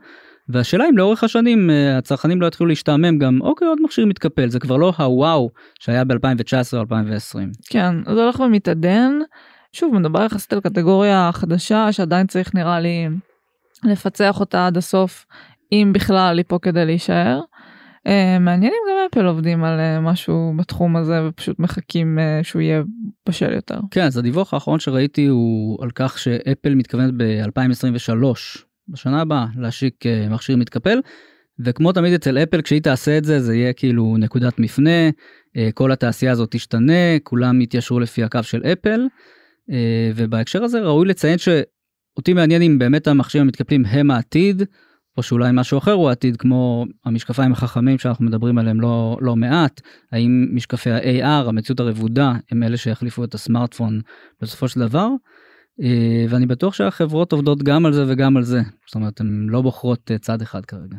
והשאלה 0.52 0.88
אם 0.88 0.98
לאורך 0.98 1.24
השנים 1.24 1.70
אה, 1.70 1.98
הצרכנים 1.98 2.40
לא 2.40 2.46
יתחילו 2.46 2.68
להשתעמם 2.68 3.18
גם 3.18 3.38
אוקיי 3.40 3.68
עוד 3.68 3.78
מכשיר 3.82 4.06
מתקפל 4.06 4.48
זה 4.48 4.58
כבר 4.58 4.76
לא 4.76 4.92
הוואו 4.98 5.50
שהיה 5.80 6.02
ב2019 6.02 6.76
2020 6.76 7.50
כן 7.70 7.94
זה 8.14 8.22
הולך 8.24 8.40
ומתעדן. 8.40 9.12
שוב 9.72 9.94
מדבר 9.94 10.24
יחסית 10.24 10.52
על 10.52 10.60
קטגוריה 10.60 11.30
חדשה 11.32 11.92
שעדיין 11.92 12.26
צריך 12.26 12.54
נראה 12.54 12.80
לי 12.80 13.08
לפצח 13.84 14.40
אותה 14.40 14.66
עד 14.66 14.76
הסוף 14.76 15.26
אם 15.72 15.90
בכלל 15.94 16.38
היא 16.38 16.44
פה 16.48 16.58
כדי 16.62 16.84
להישאר. 16.84 17.40
אה, 18.06 18.38
מעניין 18.38 18.72
אם 18.72 18.90
גם 18.90 18.96
אפל 19.10 19.26
עובדים 19.26 19.64
על 19.64 19.80
אה, 19.80 20.00
משהו 20.00 20.52
בתחום 20.56 20.96
הזה 20.96 21.28
ופשוט 21.28 21.58
מחכים 21.58 22.18
אה, 22.18 22.40
שהוא 22.42 22.62
יהיה 22.62 22.82
בשל 23.28 23.52
יותר. 23.52 23.78
כן 23.90 24.04
אז 24.04 24.16
הדיווח 24.16 24.54
האחרון 24.54 24.80
שראיתי 24.80 25.26
הוא 25.26 25.84
על 25.84 25.90
כך 25.94 26.18
שאפל 26.18 26.74
מתכוונת 26.74 27.14
ב-2023 27.16 28.24
בשנה 28.88 29.20
הבאה 29.20 29.46
להשיק 29.56 30.06
אה, 30.06 30.28
מכשיר 30.30 30.56
מתקפל. 30.56 31.00
וכמו 31.64 31.92
תמיד 31.92 32.12
אצל 32.12 32.38
אפל 32.38 32.62
כשהיא 32.62 32.82
תעשה 32.82 33.18
את 33.18 33.24
זה 33.24 33.40
זה 33.40 33.56
יהיה 33.56 33.72
כאילו 33.72 34.16
נקודת 34.18 34.58
מפנה 34.58 35.10
אה, 35.56 35.68
כל 35.74 35.92
התעשייה 35.92 36.32
הזאת 36.32 36.50
תשתנה 36.50 37.18
כולם 37.22 37.60
יתיישרו 37.60 38.00
לפי 38.00 38.24
הקו 38.24 38.42
של 38.42 38.62
אפל. 38.72 39.00
אה, 39.70 40.10
ובהקשר 40.16 40.64
הזה 40.64 40.80
ראוי 40.80 41.08
לציין 41.08 41.38
שאותי 41.38 42.32
מעניין 42.34 42.62
אם 42.62 42.78
באמת 42.78 43.06
המכשירים 43.06 43.46
המתקפלים 43.46 43.86
הם 43.86 44.10
העתיד 44.10 44.62
או 45.16 45.22
שאולי 45.22 45.50
משהו 45.52 45.78
אחר 45.78 45.92
הוא 45.92 46.08
העתיד 46.08 46.36
כמו 46.36 46.84
המשקפיים 47.04 47.52
החכמים 47.52 47.98
שאנחנו 47.98 48.24
מדברים 48.24 48.58
עליהם 48.58 48.80
לא 48.80 49.18
לא 49.20 49.36
מעט 49.36 49.80
האם 50.12 50.48
משקפי 50.52 50.90
ה-AR 50.90 51.48
המציאות 51.48 51.80
הרבודה 51.80 52.32
הם 52.50 52.62
אלה 52.62 52.76
שיחליפו 52.76 53.24
את 53.24 53.34
הסמארטפון 53.34 54.00
בסופו 54.42 54.68
של 54.68 54.80
דבר. 54.80 55.08
אה, 55.82 56.24
ואני 56.28 56.46
בטוח 56.46 56.74
שהחברות 56.74 57.32
עובדות 57.32 57.62
גם 57.62 57.86
על 57.86 57.92
זה 57.92 58.04
וגם 58.08 58.36
על 58.36 58.42
זה 58.42 58.60
זאת 58.86 58.94
אומרת 58.94 59.20
הן 59.20 59.46
לא 59.48 59.62
בוחרות 59.62 60.10
אה, 60.10 60.18
צד 60.18 60.42
אחד 60.42 60.64
כרגע. 60.64 60.96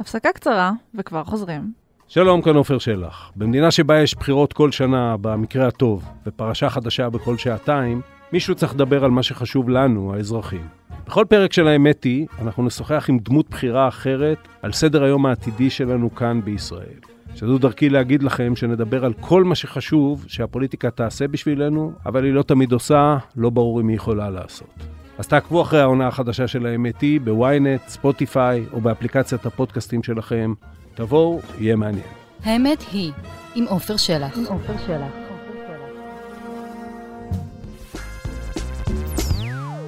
הפסקה 0.00 0.32
קצרה 0.32 0.72
וכבר 0.94 1.24
חוזרים. 1.24 1.87
שלום, 2.10 2.42
כאן 2.42 2.56
עופר 2.56 2.78
שלח. 2.78 3.32
במדינה 3.36 3.70
שבה 3.70 4.00
יש 4.00 4.14
בחירות 4.14 4.52
כל 4.52 4.72
שנה, 4.72 5.16
במקרה 5.20 5.68
הטוב, 5.68 6.04
ופרשה 6.26 6.70
חדשה 6.70 7.10
בכל 7.10 7.36
שעתיים, 7.36 8.00
מישהו 8.32 8.54
צריך 8.54 8.74
לדבר 8.74 9.04
על 9.04 9.10
מה 9.10 9.22
שחשוב 9.22 9.68
לנו, 9.68 10.14
האזרחים. 10.14 10.66
בכל 11.06 11.24
פרק 11.28 11.52
של 11.52 11.68
האמת 11.68 12.04
היא, 12.04 12.26
אנחנו 12.42 12.62
נשוחח 12.62 13.06
עם 13.08 13.18
דמות 13.18 13.50
בחירה 13.50 13.88
אחרת 13.88 14.48
על 14.62 14.72
סדר 14.72 15.02
היום 15.02 15.26
העתידי 15.26 15.70
שלנו 15.70 16.14
כאן 16.14 16.40
בישראל. 16.44 16.98
שזו 17.34 17.58
דרכי 17.58 17.88
להגיד 17.88 18.22
לכם 18.22 18.56
שנדבר 18.56 19.04
על 19.04 19.12
כל 19.20 19.44
מה 19.44 19.54
שחשוב 19.54 20.24
שהפוליטיקה 20.28 20.90
תעשה 20.90 21.28
בשבילנו, 21.28 21.92
אבל 22.06 22.24
היא 22.24 22.32
לא 22.32 22.42
תמיד 22.42 22.72
עושה, 22.72 23.16
לא 23.36 23.50
ברור 23.50 23.80
אם 23.80 23.88
היא 23.88 23.96
יכולה 23.96 24.30
לעשות. 24.30 24.74
אז 25.18 25.28
תעקבו 25.28 25.62
אחרי 25.62 25.80
העונה 25.80 26.06
החדשה 26.06 26.46
של 26.46 26.66
האמת 26.66 27.00
היא 27.00 27.20
בוויינט, 27.20 27.88
ספוטיפיי 27.88 28.64
או 28.72 28.80
באפליקציית 28.80 29.46
הפודקאסטים 29.46 30.02
שלכם. 30.02 30.54
תבואו, 30.97 31.39
יהיה 31.59 31.75
מעניין. 31.75 32.05
האמת 32.43 32.83
היא, 32.91 33.11
עם 33.55 33.65
עופר 33.67 33.97
שלח. 33.97 34.37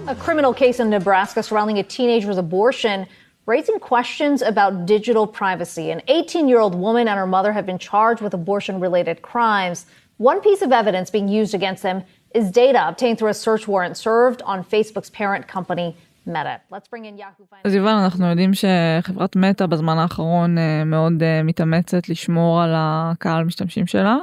A 0.08 0.14
criminal 0.14 0.54
case 0.54 0.80
in 0.80 0.90
Nebraska 0.92 1.42
surrounding 1.42 1.80
a 1.80 1.84
teenager's 1.84 2.38
abortion 2.38 3.08
raising 3.48 3.80
questions 3.80 4.42
about 4.42 4.86
digital 4.86 5.26
privacy. 5.28 5.90
An 5.92 6.02
18 6.08 6.48
year 6.48 6.60
old 6.60 6.76
woman 6.76 7.08
and 7.08 7.18
her 7.18 7.28
mother 7.28 7.52
have 7.52 7.66
been 7.66 7.80
charged 7.80 8.22
with 8.22 8.34
abortion 8.34 8.80
related 8.80 9.22
crimes. 9.22 9.86
One 10.18 10.42
piece 10.42 10.62
of 10.62 10.72
evidence 10.72 11.10
being 11.10 11.28
used 11.28 11.54
against 11.54 11.84
them 11.84 12.04
is 12.34 12.52
data 12.52 12.88
obtained 12.88 13.18
through 13.18 13.30
a 13.30 13.34
search 13.34 13.68
warrant 13.68 13.98
served 13.98 14.42
on 14.44 14.64
Facebook's 14.64 15.10
parent 15.10 15.48
company, 15.48 15.96
אז 17.65 17.75
יובל 17.75 17.89
אנחנו 17.89 18.27
יודעים 18.27 18.51
שחברת 18.55 19.37
מטא 19.37 19.67
בזמן 19.67 19.99
האחרון 19.99 20.59
אה, 20.59 20.85
מאוד 20.85 21.23
אה, 21.23 21.43
מתאמצת 21.43 22.09
לשמור 22.09 22.63
על 22.63 22.71
הקהל 22.75 23.45
משתמשים 23.45 23.87
שלה 23.87 24.17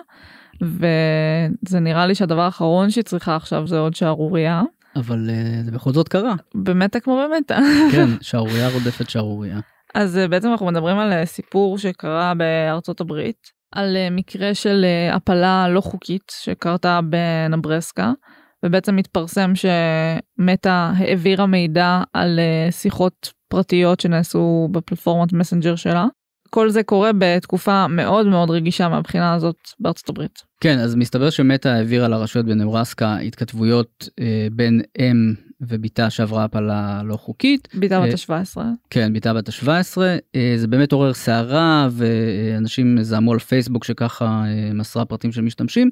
וזה 0.61 1.79
נראה 1.79 2.07
לי 2.07 2.15
שהדבר 2.15 2.41
האחרון 2.41 2.89
שהיא 2.89 3.03
צריכה 3.03 3.35
עכשיו 3.35 3.67
זה 3.67 3.79
עוד 3.79 3.95
שערורייה. 3.95 4.63
אבל 4.95 5.29
אה, 5.29 5.63
זה 5.63 5.71
בכל 5.71 5.93
זאת 5.93 6.07
קרה. 6.07 6.35
במטא 6.55 6.99
כמו 6.99 7.23
במטא. 7.23 7.59
כן 7.91 8.07
שערורייה 8.21 8.69
רודפת 8.69 9.09
שערורייה. 9.09 9.59
אז 9.95 10.19
בעצם 10.29 10.51
אנחנו 10.51 10.65
מדברים 10.65 10.99
על 10.99 11.25
סיפור 11.25 11.77
שקרה 11.77 12.33
בארצות 12.33 13.01
הברית 13.01 13.51
על 13.71 13.97
מקרה 14.11 14.53
של 14.53 14.85
הפלה 15.11 15.69
לא 15.69 15.81
חוקית 15.81 16.31
שקרתה 16.41 16.99
בנברסקה 17.01 18.11
ובעצם 18.65 18.97
התפרסם 18.97 19.51
שמטא 19.55 20.91
העבירה 20.95 21.45
מידע 21.45 22.01
על 22.13 22.39
אה, 22.39 22.71
שיחות 22.71 23.33
פרטיות 23.47 23.99
שנעשו 23.99 24.69
בפלטפורמת 24.71 25.33
מסנג'ר 25.33 25.75
שלה. 25.75 26.05
כל 26.49 26.69
זה 26.69 26.83
קורה 26.83 27.11
בתקופה 27.17 27.87
מאוד 27.87 28.27
מאוד 28.27 28.49
רגישה 28.49 28.89
מהבחינה 28.89 29.33
הזאת 29.33 29.55
בארצות 29.79 30.09
הברית. 30.09 30.43
כן 30.61 30.79
אז 30.79 30.95
מסתבר 30.95 31.29
שמטה 31.29 31.73
העבירה 31.73 32.07
לרשויות 32.07 32.45
בנברסקה 32.47 33.17
התכתבויות 33.17 34.09
אה, 34.19 34.47
בין 34.51 34.81
אם 34.99 35.33
ובתה 35.61 36.09
שעברה 36.09 36.43
הפלה 36.43 37.01
לא 37.05 37.17
חוקית. 37.17 37.67
ביתה 37.73 38.01
בת 38.01 38.29
אה, 38.29 38.35
ה-17. 38.37 38.57
כן, 38.89 39.13
בתה 39.13 39.33
בת 39.33 39.49
ה-17, 39.49 39.97
זה 40.57 40.67
באמת 40.67 40.91
עורר 40.91 41.13
סערה 41.13 41.87
ואנשים 41.91 43.01
זעמו 43.01 43.33
על 43.33 43.39
פייסבוק 43.39 43.83
שככה 43.83 44.25
אה, 44.25 44.73
מסרה 44.73 45.05
פרטים 45.05 45.31
של 45.31 45.41
משתמשים. 45.41 45.89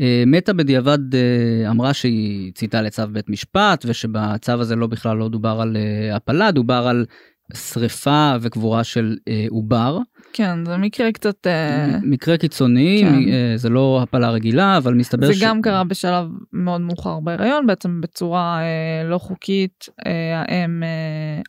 אה, 0.00 0.24
מטה 0.26 0.52
בדיעבד 0.52 1.14
אה, 1.14 1.70
אמרה 1.70 1.94
שהיא 1.94 2.52
צייתה 2.52 2.82
לצו 2.82 3.02
בית 3.12 3.28
משפט 3.28 3.84
ושבצו 3.88 4.52
הזה 4.52 4.76
לא 4.76 4.86
בכלל 4.86 5.16
לא 5.16 5.28
דובר 5.28 5.58
על 5.60 5.76
אה, 5.76 6.16
הפלה, 6.16 6.50
דובר 6.50 6.86
על 6.88 7.06
שריפה 7.54 8.32
וקבורה 8.40 8.84
של 8.84 9.16
אה, 9.28 9.46
עובר. 9.48 9.98
כן, 10.32 10.64
זה 10.64 10.76
מקרה 10.76 11.12
קצת... 11.12 11.46
אה, 11.46 11.98
מקרה 12.02 12.36
קיצוני, 12.36 13.04
כן. 13.04 13.32
אה, 13.32 13.52
זה 13.56 13.68
לא 13.68 14.00
הפלה 14.02 14.30
רגילה, 14.30 14.76
אבל 14.76 14.94
מסתבר 14.94 15.26
זה 15.26 15.32
גם 15.40 15.62
קרה 15.62 15.84
בשלב 15.84 16.26
מאוד 16.52 16.80
מאוחר 16.80 17.20
בהיריון, 17.20 17.66
בעצם 17.66 18.00
בצורה 18.00 18.58
אה, 18.60 19.08
לא 19.08 19.18
חוקית. 19.18 19.88
אה, 20.06 20.12
האם 20.46 20.82
אה, 20.82 20.88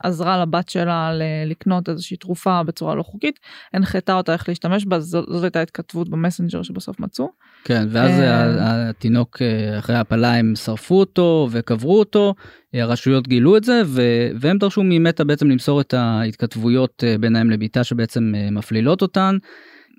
עזרה 0.10 0.42
לבת 0.42 0.70
שלה 0.70 1.14
ל- 1.14 1.50
לקנות 1.50 1.90
איזושהי 1.90 2.18
תרופה 2.18 2.64
בצורה 2.64 2.96
לא 2.96 3.04
חוקית, 3.04 3.40
הנחתה 3.74 4.14
אותה 4.14 4.34
איך 4.34 4.50
להשתמש 4.50 4.86
בה, 4.86 5.00
זאת, 5.00 5.26
זאת 5.30 5.44
הייתה 5.44 5.62
התכתבות 5.62 6.10
במסנג'ר 6.10 6.62
שבסוף 6.62 7.00
מצאו. 7.00 7.30
כן, 7.64 7.88
ואז 7.92 8.12
אה, 8.20 8.90
התינוק 8.90 9.42
אחרי 9.80 9.96
ההפלה 9.96 10.34
הם 10.34 10.54
שרפו 10.56 11.00
אותו 11.00 11.48
וקברו 11.52 12.00
אותו, 12.00 12.34
הרשויות 12.74 13.28
גילו 13.28 13.58
את 13.58 13.64
זה 13.64 13.82
ו- 13.86 14.30
והם 14.40 14.58
דרשו 14.58 14.82
ממטה 14.84 15.24
בעצם 15.24 15.50
למסור 15.50 15.82
את 15.82 15.94
ההתכתבויות 15.94 17.04
ביניהם 17.20 17.50
לביתה 17.50 17.84
שבעצם 17.84 18.34
מפלילות 18.68 19.02
אותן. 19.02 19.38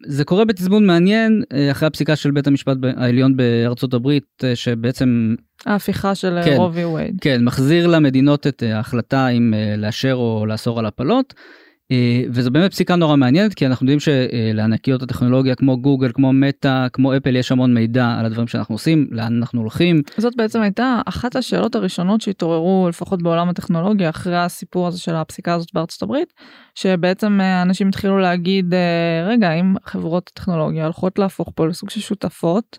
זה 0.07 0.25
קורה 0.25 0.45
בתזמון 0.45 0.87
מעניין 0.87 1.43
אה, 1.53 1.71
אחרי 1.71 1.87
הפסיקה 1.87 2.17
של 2.17 2.31
בית 2.31 2.47
המשפט 2.47 2.77
העליון 2.97 3.37
בארצות 3.37 3.95
הברית 3.95 4.25
אה, 4.45 4.57
שבעצם 4.57 5.35
ההפיכה 5.67 6.15
של 6.15 6.39
כן. 6.45 6.51
כן. 6.51 6.57
רובי 6.57 6.85
ווייד. 6.85 7.17
כן 7.21 7.45
מחזיר 7.45 7.87
למדינות 7.87 8.47
את 8.47 8.63
אה, 8.63 8.77
ההחלטה 8.77 9.29
אם 9.29 9.55
אה, 9.55 9.77
לאשר 9.77 10.15
או 10.15 10.47
לאסור 10.47 10.79
על 10.79 10.87
הפלות. 10.87 11.35
אה, 11.93 12.23
וזו 12.31 12.51
באמת 12.51 12.71
פסיקה 12.71 12.97
נורא 12.97 13.17
מעניינת 13.17 13.55
כי 13.55 13.67
אנחנו 13.67 13.85
יודעים 13.85 14.01
שלענקיות 14.01 15.03
הטכנולוגיה 15.03 15.55
כמו 15.55 15.81
גוגל 15.81 16.13
כמו 16.15 16.33
מטא 16.33 16.87
כמו 16.93 17.17
אפל 17.17 17.37
יש 17.37 17.53
המון 17.53 17.75
מידע 17.75 18.17
על 18.19 18.27
הדברים 18.27 18.47
שאנחנו 18.47 18.75
עושים 18.75 19.07
לאן 19.11 19.37
אנחנו 19.37 19.61
הולכים. 19.61 20.03
זאת 20.17 20.37
בעצם 20.37 20.61
הייתה 20.61 21.01
אחת 21.07 21.37
השאלות 21.37 21.75
הראשונות 21.75 22.21
שהתעוררו 22.21 22.89
לפחות 22.89 23.23
בעולם 23.23 23.49
הטכנולוגיה 23.49 24.11
אחרי 24.11 24.39
הסיפור 24.39 24.87
הזה 24.87 24.99
של 25.01 25.15
הפסיקה 25.15 25.55
הזאת 25.55 25.69
בארצות 25.75 26.03
הברית 26.03 26.33
שבעצם 26.75 27.41
אה, 27.41 27.63
אנשים 27.63 27.89
התחילו 27.89 28.19
להגיד 28.19 28.75
אה, 28.75 29.29
רגע 29.29 29.53
אם 29.53 29.75
חברות 29.85 30.31
הטכנולוגיה 30.33 30.85
הולכות 30.85 31.19
להפוך 31.19 31.53
פה 31.55 31.67
לסוג 31.67 31.91
של 31.91 32.01
שותפות 32.01 32.79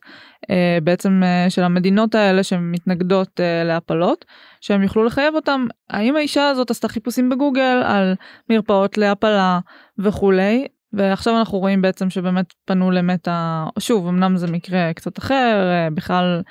בעצם 0.83 1.21
של 1.49 1.63
המדינות 1.63 2.15
האלה 2.15 2.43
שמתנגדות 2.43 3.39
להפלות 3.65 4.25
שהם 4.61 4.83
יוכלו 4.83 5.03
לחייב 5.03 5.35
אותם. 5.35 5.65
האם 5.89 6.15
האישה 6.15 6.49
הזאת 6.49 6.71
עשתה 6.71 6.87
חיפושים 6.87 7.29
בגוגל 7.29 7.81
על 7.85 8.15
מרפאות 8.49 8.97
להפלה 8.99 9.59
וכולי 9.97 10.67
ועכשיו 10.93 11.39
אנחנו 11.39 11.57
רואים 11.57 11.81
בעצם 11.81 12.09
שבאמת 12.09 12.53
פנו 12.65 12.91
למטה 12.91 13.65
שוב 13.79 14.07
אמנם 14.07 14.37
זה 14.37 14.51
מקרה 14.51 14.93
קצת 14.93 15.19
אחר 15.19 15.69
אה, 15.71 15.89
בכלל 15.93 16.41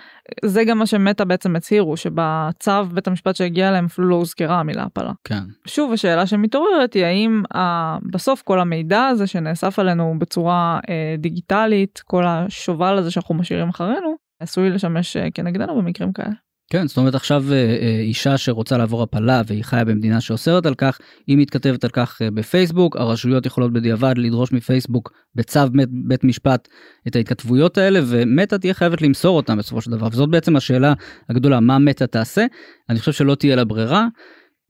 זה 0.44 0.64
גם 0.64 0.78
מה 0.78 0.86
שמטה 0.86 1.24
בעצם 1.24 1.56
הצהירו 1.56 1.96
שבצו 1.96 2.84
בית 2.92 3.08
המשפט 3.08 3.36
שהגיע 3.36 3.68
אליהם 3.68 3.84
אפילו 3.84 4.08
לא 4.08 4.14
הוזכרה 4.14 4.60
המילה 4.60 4.82
הפלה. 4.82 5.12
כן 5.24 5.42
שוב 5.66 5.92
השאלה 5.92 6.26
שמתעוררת 6.26 6.94
היא 6.94 7.04
האם 7.04 7.42
ה... 7.54 7.96
בסוף 8.12 8.42
כל 8.42 8.60
המידע 8.60 9.06
הזה 9.06 9.26
שנאסף 9.26 9.78
עלינו 9.78 10.14
בצורה 10.18 10.80
אה, 10.88 11.14
דיגיטלית 11.18 12.02
כל 12.04 12.24
השובל 12.26 12.98
הזה 12.98 13.10
שאנחנו 13.10 13.34
משאירים 13.34 13.68
אחרינו 13.68 14.14
עשוי 14.40 14.70
לשמש 14.70 15.16
אה, 15.16 15.28
כנגדנו 15.34 15.76
במקרים 15.76 16.12
כאלה. 16.12 16.47
כן 16.70 16.86
זאת 16.86 16.96
אומרת 16.96 17.14
עכשיו 17.14 17.44
אה, 17.52 17.56
אה, 17.56 18.00
אישה 18.00 18.38
שרוצה 18.38 18.78
לעבור 18.78 19.02
הפלה 19.02 19.42
והיא 19.46 19.64
חיה 19.64 19.84
במדינה 19.84 20.20
שאוסרת 20.20 20.66
על 20.66 20.74
כך 20.74 20.98
היא 21.26 21.38
מתכתבת 21.38 21.84
על 21.84 21.90
כך 21.90 22.22
אה, 22.22 22.30
בפייסבוק. 22.30 22.96
הרשויות 22.96 23.46
יכולות 23.46 23.72
בדיעבד 23.72 24.14
לדרוש 24.18 24.52
מפייסבוק 24.52 25.12
בצו 25.34 25.60
בית, 25.72 25.88
בית 25.90 26.24
משפט 26.24 26.68
את 27.08 27.16
ההתכתבויות 27.16 27.78
האלה 27.78 28.00
ומטה 28.06 28.58
תהיה 28.58 28.74
חייבת 28.74 29.02
למסור 29.02 29.36
אותם 29.36 29.58
בסופו 29.58 29.80
של 29.80 29.90
דבר. 29.90 30.08
וזאת 30.12 30.30
בעצם 30.30 30.56
השאלה 30.56 30.92
הגדולה 31.28 31.60
מה 31.60 31.78
מטה 31.78 32.06
תעשה? 32.06 32.46
אני 32.90 32.98
חושב 32.98 33.12
שלא 33.12 33.34
תהיה 33.34 33.56
לה 33.56 33.64
ברירה. 33.64 34.06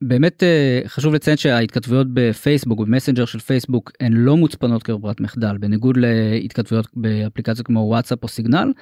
באמת 0.02 0.42
חשוב 0.86 1.14
לציין 1.14 1.36
שההתכתבויות 1.36 2.06
בפייסבוק 2.12 2.80
במסנג'ר 2.80 3.24
של 3.24 3.38
פייסבוק 3.38 3.92
הן 4.00 4.12
לא 4.12 4.36
מוצפנות 4.36 4.82
כברירת 4.82 5.20
מחדל. 5.20 5.58
בניגוד 5.58 5.96
להתכתבויות 5.96 6.86
באפליקציות 6.94 7.66
כמו 7.66 7.80
וואטסאפ 7.80 8.22
או 8.22 8.28
סיגנל. 8.28 8.72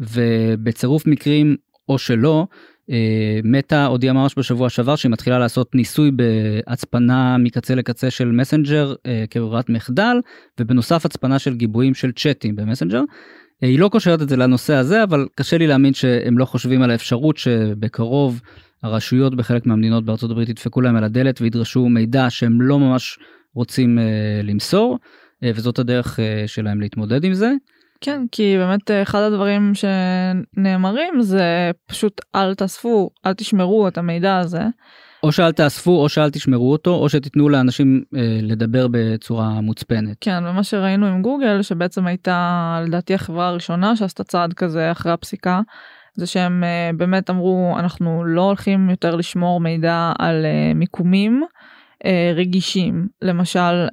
ובצירוף 0.00 1.06
מקרים 1.06 1.56
או 1.88 1.98
שלא 1.98 2.46
אה, 2.90 3.40
מטא 3.44 3.86
הודיעה 3.86 4.14
ממש 4.14 4.34
בשבוע 4.38 4.70
שעבר 4.70 4.96
שהיא 4.96 5.12
מתחילה 5.12 5.38
לעשות 5.38 5.74
ניסוי 5.74 6.10
בהצפנה 6.10 7.38
מקצה 7.38 7.74
לקצה 7.74 8.10
של 8.10 8.30
מסנג'ר 8.30 8.94
אה, 9.06 9.24
כברירת 9.30 9.68
מחדל 9.68 10.16
ובנוסף 10.60 11.06
הצפנה 11.06 11.38
של 11.38 11.54
גיבויים 11.54 11.94
של 11.94 12.12
צ'אטים 12.12 12.56
במסנג'ר. 12.56 13.02
אה, 13.62 13.68
היא 13.68 13.78
לא 13.78 13.88
קושרת 13.88 14.22
את 14.22 14.28
זה 14.28 14.36
לנושא 14.36 14.74
הזה 14.74 15.02
אבל 15.02 15.26
קשה 15.34 15.58
לי 15.58 15.66
להאמין 15.66 15.94
שהם 15.94 16.38
לא 16.38 16.44
חושבים 16.44 16.82
על 16.82 16.90
האפשרות 16.90 17.36
שבקרוב 17.36 18.40
הרשויות 18.82 19.34
בחלק 19.34 19.66
מהמדינות 19.66 20.04
בארצות 20.04 20.30
הברית 20.30 20.48
ידפקו 20.48 20.80
להם 20.80 20.96
על 20.96 21.04
הדלת 21.04 21.40
וידרשו 21.40 21.88
מידע 21.88 22.30
שהם 22.30 22.60
לא 22.60 22.78
ממש 22.78 23.18
רוצים 23.54 23.98
למסור 24.42 24.98
וזאת 25.44 25.78
הדרך 25.78 26.18
שלהם 26.46 26.80
להתמודד 26.80 27.24
עם 27.24 27.34
זה. 27.34 27.52
כן 28.04 28.22
כי 28.32 28.56
באמת 28.58 28.90
אה, 28.90 29.02
אחד 29.02 29.20
הדברים 29.20 29.72
שנאמרים 29.74 31.20
זה 31.20 31.70
פשוט 31.86 32.20
אל 32.34 32.54
תאספו 32.54 33.10
אל 33.26 33.34
תשמרו 33.34 33.88
את 33.88 33.98
המידע 33.98 34.38
הזה. 34.38 34.62
או 35.22 35.32
שאל 35.32 35.52
תאספו 35.52 36.02
או 36.02 36.08
שאל 36.08 36.30
תשמרו 36.30 36.72
אותו 36.72 36.94
או 36.94 37.08
שתיתנו 37.08 37.48
לאנשים 37.48 38.02
אה, 38.16 38.38
לדבר 38.42 38.86
בצורה 38.90 39.60
מוצפנת. 39.60 40.16
כן 40.20 40.44
ומה 40.46 40.64
שראינו 40.64 41.06
עם 41.06 41.22
גוגל 41.22 41.62
שבעצם 41.62 42.06
הייתה 42.06 42.80
לדעתי 42.86 43.14
החברה 43.14 43.48
הראשונה 43.48 43.96
שעשתה 43.96 44.24
צעד 44.24 44.52
כזה 44.52 44.92
אחרי 44.92 45.12
הפסיקה. 45.12 45.60
זה 46.14 46.26
שהם 46.26 46.64
אה, 46.64 46.90
באמת 46.96 47.30
אמרו 47.30 47.74
אנחנו 47.78 48.24
לא 48.24 48.42
הולכים 48.42 48.90
יותר 48.90 49.16
לשמור 49.16 49.60
מידע 49.60 50.12
על 50.18 50.44
אה, 50.44 50.74
מיקומים 50.74 51.42
אה, 52.04 52.32
רגישים 52.34 53.08
למשל 53.22 53.86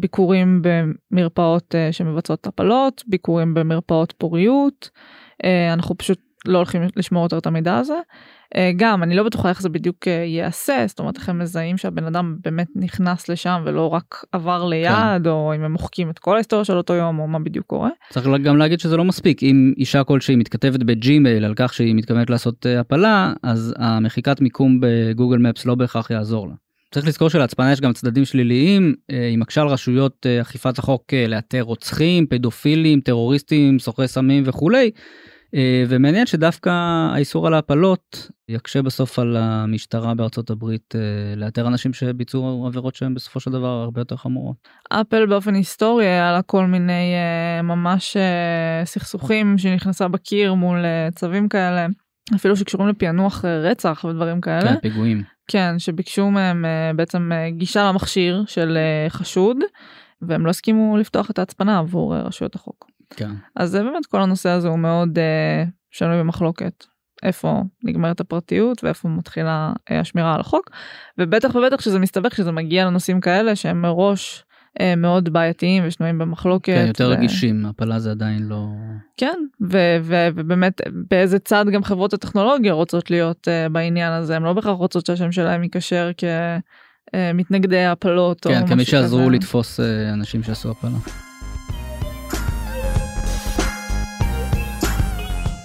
ביקורים 0.00 0.62
במרפאות 0.62 1.74
אה, 1.74 1.92
שמבצעות 1.92 2.46
הפלות 2.46 3.02
ביקורים 3.06 3.54
במרפאות 3.54 4.14
פוריות 4.18 4.90
אה, 5.44 5.72
אנחנו 5.72 5.98
פשוט 5.98 6.18
לא 6.46 6.58
הולכים 6.58 6.82
לשמור 6.96 7.22
יותר 7.22 7.38
את 7.38 7.46
המידע 7.46 7.76
הזה. 7.76 7.98
אה, 8.56 8.70
גם 8.76 9.02
אני 9.02 9.16
לא 9.16 9.22
בטוחה 9.22 9.48
איך 9.48 9.62
זה 9.62 9.68
בדיוק 9.68 10.06
ייעשה 10.06 10.84
זאת 10.88 10.98
אומרת 10.98 11.16
איך 11.16 11.28
הם 11.28 11.38
מזהים 11.38 11.76
שהבן 11.76 12.04
אדם 12.04 12.36
באמת 12.44 12.66
נכנס 12.76 13.28
לשם 13.28 13.62
ולא 13.64 13.88
רק 13.88 14.24
עבר 14.32 14.64
ליד 14.64 15.22
כן. 15.24 15.30
או 15.30 15.54
אם 15.54 15.62
הם 15.62 15.72
מוחקים 15.72 16.10
את 16.10 16.18
כל 16.18 16.34
ההיסטוריה 16.34 16.64
של 16.64 16.76
אותו 16.76 16.94
יום 16.94 17.18
או 17.18 17.26
מה 17.26 17.38
בדיוק 17.38 17.66
קורה. 17.66 17.90
צריך 18.10 18.26
גם 18.42 18.56
להגיד 18.56 18.80
שזה 18.80 18.96
לא 18.96 19.04
מספיק 19.04 19.42
אם 19.42 19.72
אישה 19.76 20.04
כלשהי 20.04 20.36
מתכתבת 20.36 20.82
בג'ימייל 20.82 21.44
על 21.44 21.52
כך 21.56 21.74
שהיא 21.74 21.94
מתכוונת 21.94 22.30
לעשות 22.30 22.66
הפלה 22.80 23.32
אז 23.42 23.74
המחיקת 23.78 24.40
מיקום 24.40 24.80
ב 24.80 24.88
Google 24.88 25.38
Maps 25.38 25.66
לא 25.66 25.74
בהכרח 25.74 26.10
יעזור 26.10 26.48
לה. 26.48 26.54
צריך 26.90 27.06
לזכור 27.06 27.30
שלהצפנה 27.30 27.72
יש 27.72 27.80
גם 27.80 27.92
צדדים 27.92 28.24
שליליים 28.24 28.94
אה, 29.10 29.26
היא 29.26 29.38
מקשה 29.38 29.60
על 29.60 29.68
רשויות 29.68 30.26
אה, 30.26 30.40
אכיפת 30.40 30.78
החוק 30.78 31.14
אה, 31.14 31.26
לאתר 31.26 31.60
רוצחים 31.60 32.26
פדופילים 32.26 33.00
טרוריסטים 33.00 33.78
סוחרי 33.78 34.08
סמים 34.08 34.42
וכולי. 34.46 34.90
ומעניין 35.88 36.26
שדווקא 36.26 36.70
האיסור 37.12 37.46
על 37.46 37.54
ההפלות 37.54 38.30
יקשה 38.48 38.82
בסוף 38.82 39.18
על 39.18 39.36
המשטרה 39.36 40.14
בארצות 40.14 40.50
הברית 40.50 40.94
לאתר 41.36 41.66
אנשים 41.66 41.92
שביצעו 41.92 42.66
עבירות 42.66 42.94
שהן 42.94 43.14
בסופו 43.14 43.40
של 43.40 43.50
דבר 43.50 43.68
הרבה 43.68 44.00
יותר 44.00 44.16
חמורות. 44.16 44.56
אפל 44.88 45.26
באופן 45.26 45.54
היסטורי 45.54 46.04
היה 46.06 46.32
לה 46.32 46.42
כל 46.42 46.66
מיני 46.66 47.14
ממש 47.62 48.16
סכסוכים 48.84 49.58
שנכנסה 49.58 50.08
בקיר 50.08 50.54
מול 50.54 50.84
צווים 51.14 51.48
כאלה 51.48 51.86
אפילו 52.34 52.56
שקשורים 52.56 52.88
לפענוח 52.88 53.44
uh, 53.44 53.48
רצח 53.48 54.04
ודברים 54.08 54.40
כאלה. 54.40 54.60
כן, 54.72 54.80
פיגועים. 54.80 55.22
כן 55.48 55.78
שביקשו 55.78 56.30
מהם 56.30 56.64
uh, 56.64 56.96
בעצם 56.96 57.30
uh, 57.32 57.58
גישה 57.58 57.88
למכשיר 57.88 58.44
של 58.46 58.78
חשוד 59.08 59.56
והם 60.22 60.46
לא 60.46 60.50
הסכימו 60.50 60.96
לפתוח 60.96 61.30
את 61.30 61.38
ההצפנה 61.38 61.78
עבור 61.78 62.16
רשויות 62.16 62.54
החוק. 62.54 62.86
כן. 63.16 63.30
אז 63.56 63.70
זה 63.70 63.82
באמת 63.82 64.06
כל 64.06 64.22
הנושא 64.22 64.48
הזה 64.48 64.68
הוא 64.68 64.78
מאוד 64.78 65.18
שנוי 65.90 66.18
במחלוקת. 66.18 66.84
איפה 67.22 67.62
נגמרת 67.84 68.20
הפרטיות 68.20 68.84
ואיפה 68.84 69.08
מתחילה 69.08 69.72
השמירה 69.90 70.34
על 70.34 70.40
החוק 70.40 70.70
ובטח 71.18 71.54
ובטח 71.54 71.80
שזה 71.80 71.98
מסתבך 71.98 72.34
שזה 72.34 72.52
מגיע 72.52 72.86
לנושאים 72.86 73.20
כאלה 73.20 73.56
שהם 73.56 73.82
מראש 73.82 74.44
מאוד 74.96 75.28
בעייתיים 75.28 75.82
ושנויים 75.86 76.18
במחלוקת. 76.18 76.72
כן, 76.74 76.84
יותר 76.86 77.08
ו... 77.08 77.10
רגישים, 77.10 77.66
הפלה 77.66 77.98
זה 77.98 78.10
עדיין 78.10 78.42
לא... 78.42 78.66
כן, 79.16 79.38
ו- 79.60 79.96
ו- 80.02 80.28
ובאמת 80.34 80.80
באיזה 81.10 81.38
צד 81.38 81.64
גם 81.72 81.84
חברות 81.84 82.12
הטכנולוגיה 82.14 82.72
רוצות 82.72 83.10
להיות 83.10 83.48
uh, 83.48 83.72
בעניין 83.72 84.12
הזה, 84.12 84.36
הן 84.36 84.42
לא 84.42 84.52
בהכרח 84.52 84.76
רוצות 84.76 85.06
שהשם 85.06 85.32
שלהם 85.32 85.62
ייקשר 85.62 86.10
כמתנגדי 87.12 87.84
הפלות 87.84 88.46
או 88.46 88.50
כן, 88.50 88.56
משהו 88.56 88.68
כמי 88.68 88.84
שעזרו 88.84 89.20
כזה. 89.20 89.30
לתפוס 89.30 89.80
אה, 89.80 90.12
אנשים 90.12 90.42
שעשו 90.42 90.70
הפלה. 90.70 90.98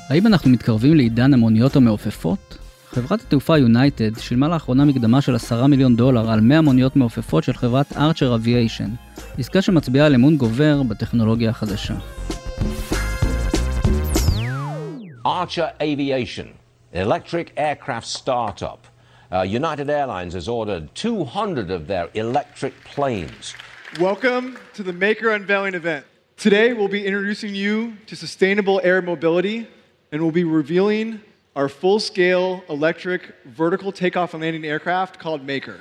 האם 0.09 0.27
אנחנו 0.27 0.51
מתקרבים 0.51 0.95
לעידן 0.95 1.33
המוניות 1.33 1.75
המעופפות? 1.75 2.62
חברת 2.93 3.21
התעופה 3.21 3.57
יונייטד 3.57 4.19
שילמה 4.19 4.47
לאחרונה 4.47 4.85
מקדמה 4.85 5.21
של 5.21 5.35
10 5.35 5.67
מיליון 5.67 5.95
דולר 5.95 6.31
על 6.31 6.41
100 6.41 6.61
מוניות 6.61 6.95
מעופפות 6.95 7.43
של 7.43 7.53
חברת 7.53 7.97
ארצ'ר 7.97 8.35
אביישן, 8.35 8.89
עסקה 9.37 9.61
שמצביעה 9.61 10.05
על 10.05 10.13
אמון 10.13 10.37
גובר 10.37 10.83
בטכנולוגיה 10.83 11.49
החדשה. 11.49 11.93
Archer 15.25 15.69
Aviation, 15.81 16.47
electric 16.93 17.47
aircraft 17.57 18.07
startup. 18.19 18.81
Uh, 19.31 19.41
United 19.59 19.89
Airlines 19.89 20.33
has 20.33 20.47
ordered 20.47 20.83
200 20.93 21.71
of 21.71 21.87
their 21.87 22.09
electric 22.13 22.73
planes. 22.93 23.55
Welcome 23.99 24.45
to 24.75 24.83
the 24.83 24.93
Maker 24.93 25.29
Unveiling 25.31 25.73
event. 25.73 26.05
Today, 26.37 26.73
we'll 26.73 26.95
be 26.99 27.05
introducing 27.09 27.55
you 27.55 27.93
to 28.09 28.15
sustainable 28.15 28.81
air 28.83 29.01
mobility, 29.01 29.57
and 30.11 30.21
we'll 30.21 30.39
be 30.43 30.47
revealing 30.61 31.21
our 31.55 31.69
full 31.69 31.99
scale 31.99 32.63
electric 32.69 33.21
vertical 33.45 33.91
takeoff 33.91 34.33
and 34.33 34.41
landing 34.43 34.65
aircraft 34.65 35.19
called 35.19 35.41
Maker. 35.45 35.77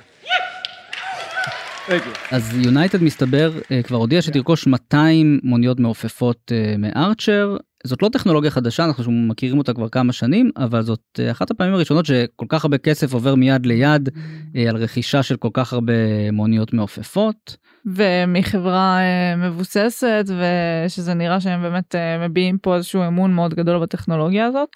Thank 1.87 2.05
you. 2.05 2.17
אז 2.31 2.57
יונייטד 2.57 3.03
מסתבר 3.03 3.51
אה, 3.71 3.83
כבר 3.83 3.97
הודיע 3.97 4.21
שתרכוש 4.21 4.67
200 4.67 5.39
מוניות 5.43 5.79
מעופפות 5.79 6.51
אה, 6.51 6.75
מארצ'ר. 6.77 7.57
זאת 7.85 8.01
לא 8.01 8.09
טכנולוגיה 8.09 8.51
חדשה, 8.51 8.85
אנחנו 8.85 9.11
מכירים 9.11 9.57
אותה 9.57 9.73
כבר 9.73 9.89
כמה 9.89 10.13
שנים, 10.13 10.51
אבל 10.57 10.81
זאת 10.81 11.19
אה, 11.19 11.31
אחת 11.31 11.51
הפעמים 11.51 11.73
הראשונות 11.73 12.05
שכל 12.05 12.45
כך 12.49 12.65
הרבה 12.65 12.77
כסף 12.77 13.13
עובר 13.13 13.35
מיד 13.35 13.65
ליד 13.65 14.09
אה, 14.55 14.69
על 14.69 14.77
רכישה 14.77 15.23
של 15.23 15.37
כל 15.37 15.49
כך 15.53 15.73
הרבה 15.73 15.93
מוניות 16.31 16.73
מעופפות. 16.73 17.57
ומחברה 17.85 18.99
אה, 18.99 19.35
מבוססת 19.35 20.25
ושזה 20.27 21.13
נראה 21.13 21.41
שהם 21.41 21.61
באמת 21.61 21.95
מביעים 22.29 22.57
פה 22.57 22.75
איזשהו 22.75 23.07
אמון 23.07 23.33
מאוד 23.33 23.53
גדול 23.53 23.79
בטכנולוגיה 23.81 24.45
הזאת. 24.45 24.69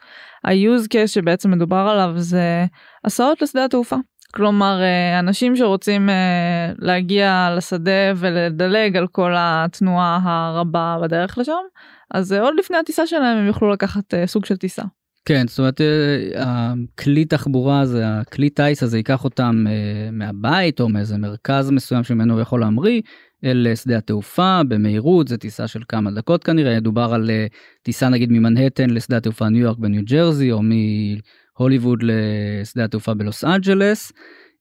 ה-use 0.44 0.86
case 0.94 1.08
שבעצם 1.08 1.52
מדובר 1.52 1.88
עליו 1.92 2.14
זה 2.16 2.66
הסעות 3.06 3.42
לשדה 3.42 3.66
התעופה. 3.66 3.96
כלומר 4.34 4.82
אה, 4.82 5.20
אנשים 5.20 5.56
שרוצים 5.56 6.10
אה, 6.10 6.72
להגיע 6.80 7.54
לשדה 7.58 8.14
ולדלג 8.16 8.98
על 8.98 9.08
כל 9.08 9.34
התנועה 9.38 10.20
הרבה 10.24 10.98
בדרך 11.02 11.38
לשם 11.38 11.54
אז 12.14 12.34
אה, 12.34 12.42
עוד 12.42 12.54
לפני 12.60 12.78
הטיסה 12.78 13.08
שלהם 13.08 13.38
הם 13.38 13.48
יוכלו 13.48 13.72
לקחת 13.72 14.14
סוג 14.26 14.46
של 14.46 14.58
טיסה. 14.58 14.84
כן, 15.26 15.48
זאת 15.48 15.60
אומרת, 15.60 15.82
הכלי 16.36 17.26
תחבורה 17.26 17.80
הזה, 17.80 18.20
הכלי 18.20 18.50
טיס 18.50 18.84
הזה 18.84 18.98
ייקח 18.98 19.24
אותם 19.24 19.66
מהבית 20.12 20.80
או 20.80 20.90
מאיזה 20.90 21.18
מרכז 21.18 21.72
מסוים 21.72 22.04
שממנו 22.04 22.34
הוא 22.34 22.42
יכול 22.42 22.60
להמריא 22.60 23.02
אל 23.44 23.68
שדה 23.76 23.98
התעופה 23.98 24.62
במהירות, 24.68 25.28
זה 25.28 25.38
טיסה 25.38 25.68
של 25.68 25.82
כמה 25.90 26.12
דקות 26.12 26.44
כנראה, 26.44 26.80
דובר 26.80 27.14
על 27.14 27.32
טיסה 27.84 28.10
נגיד 28.10 28.32
ממנהטן 28.32 28.90
לשדה 28.90 29.18
התעופה 29.18 29.50
ניו 29.50 29.62
יורק 29.62 29.78
בניו 29.78 30.02
ג'רזי 30.06 30.52
או 30.52 30.62
מהוליווד 31.60 32.00
לשדה 32.04 32.84
התעופה 32.84 33.14
בלוס 33.14 33.44
אנג'לס. 33.44 34.12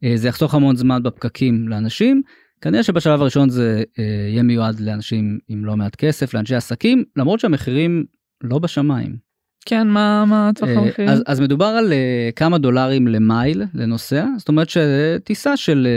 אה, 0.04 0.12
זה 0.16 0.28
יחסוך 0.28 0.54
המון 0.54 0.76
זמן 0.76 1.02
בפקקים 1.02 1.68
לאנשים. 1.68 2.22
כנראה 2.60 2.82
שבשלב 2.82 3.20
הראשון 3.20 3.48
זה 3.50 3.82
אה, 3.98 4.04
יהיה 4.30 4.42
מיועד 4.42 4.80
לאנשים 4.80 5.38
עם 5.48 5.64
לא 5.64 5.76
מעט 5.76 5.96
כסף, 5.96 6.34
לאנשי 6.34 6.54
עסקים, 6.54 7.04
למרות 7.16 7.40
שהמחירים 7.40 8.04
לא 8.42 8.58
בשמיים. 8.58 9.16
כן 9.66 9.88
מה 9.88 10.24
מה 10.24 10.50
טווח 10.54 10.68
אה, 10.68 10.78
המחירים? 10.78 11.10
אז, 11.10 11.22
אז 11.26 11.40
מדובר 11.40 11.66
על 11.66 11.92
כמה 12.36 12.58
דולרים 12.58 13.08
למייל 13.08 13.62
לנוסע 13.74 14.26
זאת 14.38 14.48
אומרת 14.48 14.68
שטיסה 14.68 15.56
של 15.56 15.88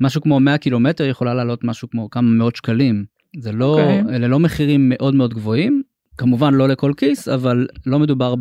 משהו 0.00 0.22
כמו 0.22 0.40
100 0.40 0.58
קילומטר 0.58 1.04
יכולה 1.04 1.34
לעלות 1.34 1.64
משהו 1.64 1.90
כמו 1.90 2.10
כמה 2.10 2.28
מאות 2.28 2.56
שקלים 2.56 3.04
זה 3.38 3.52
לא 3.52 3.80
אוקיי. 3.80 4.16
אלה 4.16 4.28
לא 4.28 4.40
מחירים 4.40 4.88
מאוד 4.88 5.14
מאוד 5.14 5.34
גבוהים 5.34 5.82
כמובן 6.16 6.54
לא 6.54 6.68
לכל 6.68 6.92
כיס 6.96 7.28
אבל 7.28 7.66
לא 7.86 7.98
מדובר 7.98 8.34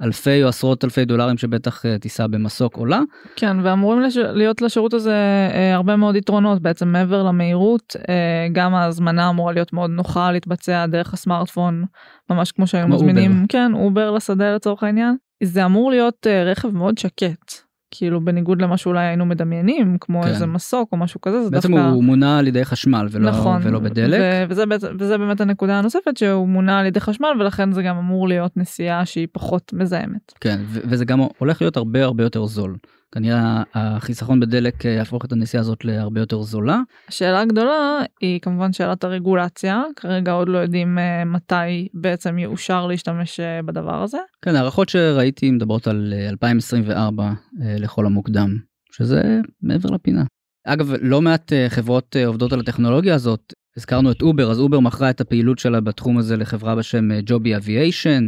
באלפי 0.00 0.42
או 0.42 0.48
עשרות 0.48 0.84
אלפי 0.84 1.04
דולרים 1.04 1.38
שבטח 1.38 1.84
אה, 1.84 1.88
טיסה 2.00 2.26
במסוק 2.26 2.76
עולה. 2.76 3.00
כן 3.36 3.56
ואמורים 3.62 4.00
לש... 4.00 4.16
להיות 4.16 4.62
לשירות 4.62 4.94
הזה 4.94 5.14
אה, 5.54 5.74
הרבה 5.74 5.96
מאוד 5.96 6.16
יתרונות. 6.16 6.62
בעצם 6.62 6.88
מעבר 6.88 7.22
למהירות 7.22 7.96
אה, 8.08 8.46
גם 8.52 8.74
ההזמנה 8.74 9.30
אמורה 9.30 9.52
להיות 9.52 9.72
מאוד 9.72 9.90
נוחה 9.90 10.32
להתבצע 10.32 10.86
דרך 10.86 11.14
הסמארטפון 11.14 11.84
ממש 12.30 12.52
כמו 12.52 12.66
שהיו 12.66 12.88
מזמינים. 12.88 13.30
אובר. 13.30 13.44
כן 13.48 13.72
אובר 13.74 14.10
לשדה 14.10 14.54
לצורך 14.54 14.82
העניין. 14.82 15.16
זה 15.42 15.64
אמור 15.64 15.90
להיות 15.90 16.26
אה, 16.26 16.44
רכב 16.44 16.68
מאוד 16.68 16.98
שקט 16.98 17.67
כאילו 17.90 18.20
בניגוד 18.20 18.62
למה 18.62 18.76
שאולי 18.76 19.06
היינו 19.06 19.26
מדמיינים 19.26 19.96
כמו 20.00 20.22
כן. 20.22 20.28
איזה 20.28 20.46
מסוק 20.46 20.92
או 20.92 20.96
משהו 20.96 21.20
כזה 21.20 21.42
זה 21.42 21.50
בעצם 21.50 21.72
דווקא 21.72 21.88
הוא 21.88 22.04
מונע 22.04 22.38
על 22.38 22.46
ידי 22.46 22.64
חשמל 22.64 23.06
ולא, 23.10 23.30
נכון 23.30 23.60
ולא 23.62 23.78
בדלק. 23.78 24.20
ו- 24.20 24.44
וזה, 24.48 24.64
וזה 24.98 25.18
באמת 25.18 25.40
הנקודה 25.40 25.78
הנוספת 25.78 26.16
שהוא 26.16 26.48
מונע 26.48 26.78
על 26.78 26.86
ידי 26.86 27.00
חשמל 27.00 27.28
ולכן 27.40 27.72
זה 27.72 27.82
גם 27.82 27.96
אמור 27.96 28.28
להיות 28.28 28.56
נסיעה 28.56 29.06
שהיא 29.06 29.28
פחות 29.32 29.72
מזהמת. 29.72 30.32
כן, 30.40 30.60
ו- 30.66 30.80
וזה 30.84 31.04
גם 31.04 31.20
הולך 31.38 31.62
להיות 31.62 31.76
הרבה 31.76 32.04
הרבה 32.04 32.24
יותר 32.24 32.46
זול. 32.46 32.76
כנראה 33.12 33.62
החיסכון 33.74 34.40
בדלק 34.40 34.86
אה, 34.86 34.90
יהפוך 34.90 35.24
את 35.24 35.32
הנסיעה 35.32 35.60
הזאת 35.60 35.84
להרבה 35.84 36.20
יותר 36.20 36.42
זולה. 36.42 36.80
השאלה 37.08 37.40
הגדולה 37.40 38.00
היא 38.20 38.40
כמובן 38.40 38.72
שאלת 38.72 39.04
הרגולציה 39.04 39.82
כרגע 39.96 40.32
עוד 40.32 40.48
לא 40.48 40.58
יודעים 40.58 40.98
אה, 40.98 41.24
מתי 41.24 41.88
בעצם 41.94 42.38
יאושר 42.38 42.86
להשתמש 42.86 43.40
אה, 43.40 43.62
בדבר 43.62 44.02
הזה. 44.02 44.18
כן, 44.42 44.56
הערכות 44.56 44.88
שראיתי 44.88 45.50
מדברות 45.50 45.86
על 45.86 46.14
אה, 46.16 46.28
2024 46.28 47.24
אה, 47.24 47.32
לכל 47.78 48.06
המוקדם, 48.06 48.56
שזה 48.92 49.40
מעבר 49.62 49.90
לפינה. 49.90 50.24
אגב, 50.66 50.92
לא 51.00 51.22
מעט 51.22 51.52
חברות 51.68 52.16
עובדות 52.26 52.52
על 52.52 52.60
הטכנולוגיה 52.60 53.14
הזאת. 53.14 53.52
הזכרנו 53.78 54.10
את 54.10 54.22
אובר, 54.22 54.50
אז 54.50 54.60
אובר 54.60 54.80
מכרה 54.80 55.10
את 55.10 55.20
הפעילות 55.20 55.58
שלה 55.58 55.80
בתחום 55.80 56.18
הזה 56.18 56.36
לחברה 56.36 56.74
בשם 56.74 57.12
אה, 57.12 57.20
Joby 57.26 57.56
Aviation. 57.56 58.26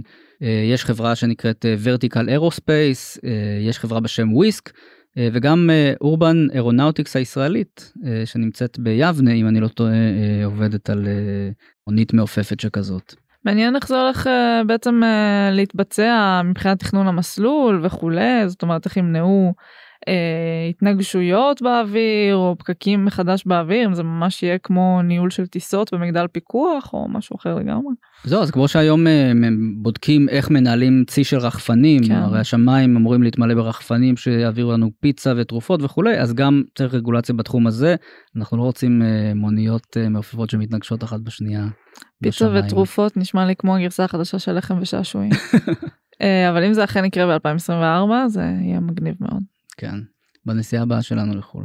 יש 0.72 0.84
חברה 0.84 1.14
שנקראת 1.14 1.64
Vertical 1.82 2.28
Aerospace, 2.28 3.18
יש 3.60 3.78
חברה 3.78 4.00
בשם 4.00 4.32
Wisk, 4.32 4.72
אה, 5.18 5.28
וגם 5.32 5.70
Urban 6.00 6.46
Aeronautics 6.52 7.16
הישראלית 7.16 7.92
אה, 8.06 8.26
שנמצאת 8.26 8.78
ביבנה, 8.78 9.32
אם 9.32 9.48
אני 9.48 9.60
לא 9.60 9.68
טועה, 9.68 9.92
אה, 9.92 10.44
עובדת 10.44 10.90
על 10.90 11.06
אה, 11.06 11.50
מונית 11.86 12.12
מעופפת 12.12 12.60
שכזאת. 12.60 13.14
מעניין 13.44 13.76
איך 13.76 13.88
זה 13.88 14.00
הולך 14.00 14.26
אה, 14.26 14.62
בעצם 14.66 15.00
אה, 15.04 15.50
להתבצע 15.52 16.40
מבחינת 16.44 16.78
תכנון 16.78 17.06
המסלול 17.06 17.80
וכולי 17.86 18.48
זאת 18.48 18.62
אומרת 18.62 18.86
איך 18.86 18.96
ימנעו 18.96 19.46
אה, 19.46 19.62
התנגשויות 20.70 21.62
באוויר 21.62 22.36
או 22.36 22.56
פקקים 22.58 23.04
מחדש 23.04 23.42
באוויר 23.46 23.86
אם 23.86 23.94
זה 23.94 24.02
ממש 24.02 24.42
יהיה 24.42 24.58
כמו 24.58 25.02
ניהול 25.02 25.30
של 25.30 25.46
טיסות 25.46 25.94
במגדל 25.94 26.26
פיקוח 26.26 26.90
או 26.92 27.08
משהו 27.08 27.36
אחר 27.36 27.54
לגמרי. 27.54 27.94
זהו, 28.24 28.42
אז 28.42 28.50
כמו 28.50 28.68
שהיום 28.68 29.06
אה, 29.06 29.30
הם 29.30 29.74
בודקים 29.76 30.28
איך 30.28 30.50
מנהלים 30.50 31.04
צי 31.06 31.24
של 31.24 31.38
רחפנים, 31.38 32.02
כן. 32.08 32.14
הרי 32.14 32.40
השמיים 32.40 32.96
אמורים 32.96 33.22
להתמלא 33.22 33.54
ברחפנים 33.54 34.16
שיעבירו 34.16 34.72
לנו 34.72 34.90
פיצה 35.00 35.32
ותרופות 35.36 35.82
וכולי, 35.82 36.18
אז 36.18 36.34
גם 36.34 36.62
צריך 36.74 36.94
רגולציה 36.94 37.34
בתחום 37.34 37.66
הזה. 37.66 37.96
אנחנו 38.36 38.56
לא 38.56 38.62
רוצים 38.62 39.02
אה, 39.02 39.32
מוניות 39.34 39.96
אה, 39.96 40.08
מעופפות 40.08 40.50
שמתנגשות 40.50 41.04
אחת 41.04 41.20
בשנייה. 41.20 41.66
פיצה 42.22 42.44
בשמיים. 42.44 42.64
ותרופות 42.64 43.16
נשמע 43.16 43.46
לי 43.46 43.56
כמו 43.56 43.76
הגרסה 43.76 44.04
החדשה 44.04 44.38
של 44.38 44.52
לחם 44.52 44.78
ושעשועים. 44.80 45.30
אה, 46.22 46.50
אבל 46.50 46.64
אם 46.64 46.72
זה 46.72 46.84
אכן 46.84 47.04
יקרה 47.04 47.38
ב-2024 47.38 48.28
זה 48.28 48.42
יהיה 48.42 48.80
מגניב 48.80 49.14
מאוד. 49.20 49.42
כן, 49.80 49.94
בנסיעה 50.46 50.82
הבאה 50.82 51.02
שלנו 51.02 51.36
לחו"ל. 51.36 51.64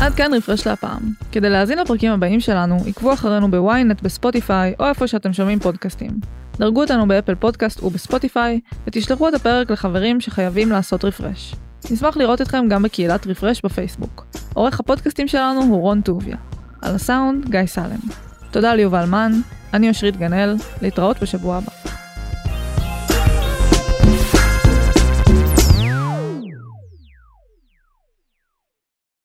עד 0.00 0.14
כאן 0.14 0.34
רפרש 0.34 0.66
להפעם. 0.66 1.02
כדי 1.32 1.50
להאזין 1.50 1.78
לפרקים 1.78 2.12
הבאים 2.12 2.40
שלנו, 2.40 2.76
עקבו 2.86 3.12
אחרינו 3.12 3.50
בוויינט, 3.50 4.02
בספוטיפיי, 4.02 4.74
או 4.80 4.88
איפה 4.88 5.06
שאתם 5.06 5.32
שומעים 5.32 5.58
פודקאסטים. 5.58 6.10
דרגו 6.58 6.80
אותנו 6.80 7.08
באפל 7.08 7.34
פודקאסט 7.34 7.82
ובספוטיפיי, 7.82 8.60
ותשלחו 8.86 9.28
את 9.28 9.34
הפרק 9.34 9.70
לחברים 9.70 10.20
שחייבים 10.20 10.70
לעשות 10.70 11.04
רפרש. 11.04 11.54
נשמח 11.90 12.16
לראות 12.16 12.40
אתכם 12.40 12.68
גם 12.68 12.82
בקהילת 12.82 13.26
רפרש 13.26 13.60
בפייסבוק. 13.64 14.26
עורך 14.54 14.80
הפודקאסטים 14.80 15.28
שלנו 15.28 15.62
הוא 15.62 15.80
רון 15.80 16.00
טוביה. 16.00 16.36
על 16.82 16.94
הסאונד, 16.94 17.50
גיא 17.50 17.66
סלם. 17.66 18.00
תודה 18.50 18.74
ליובל 18.74 19.04
מן, 19.04 19.32
אני 19.74 19.88
אושרית 19.88 20.16
גנאל, 20.16 20.56
להתראות 20.82 21.22
בשבוע 21.22 21.56
הבא. 21.56 21.72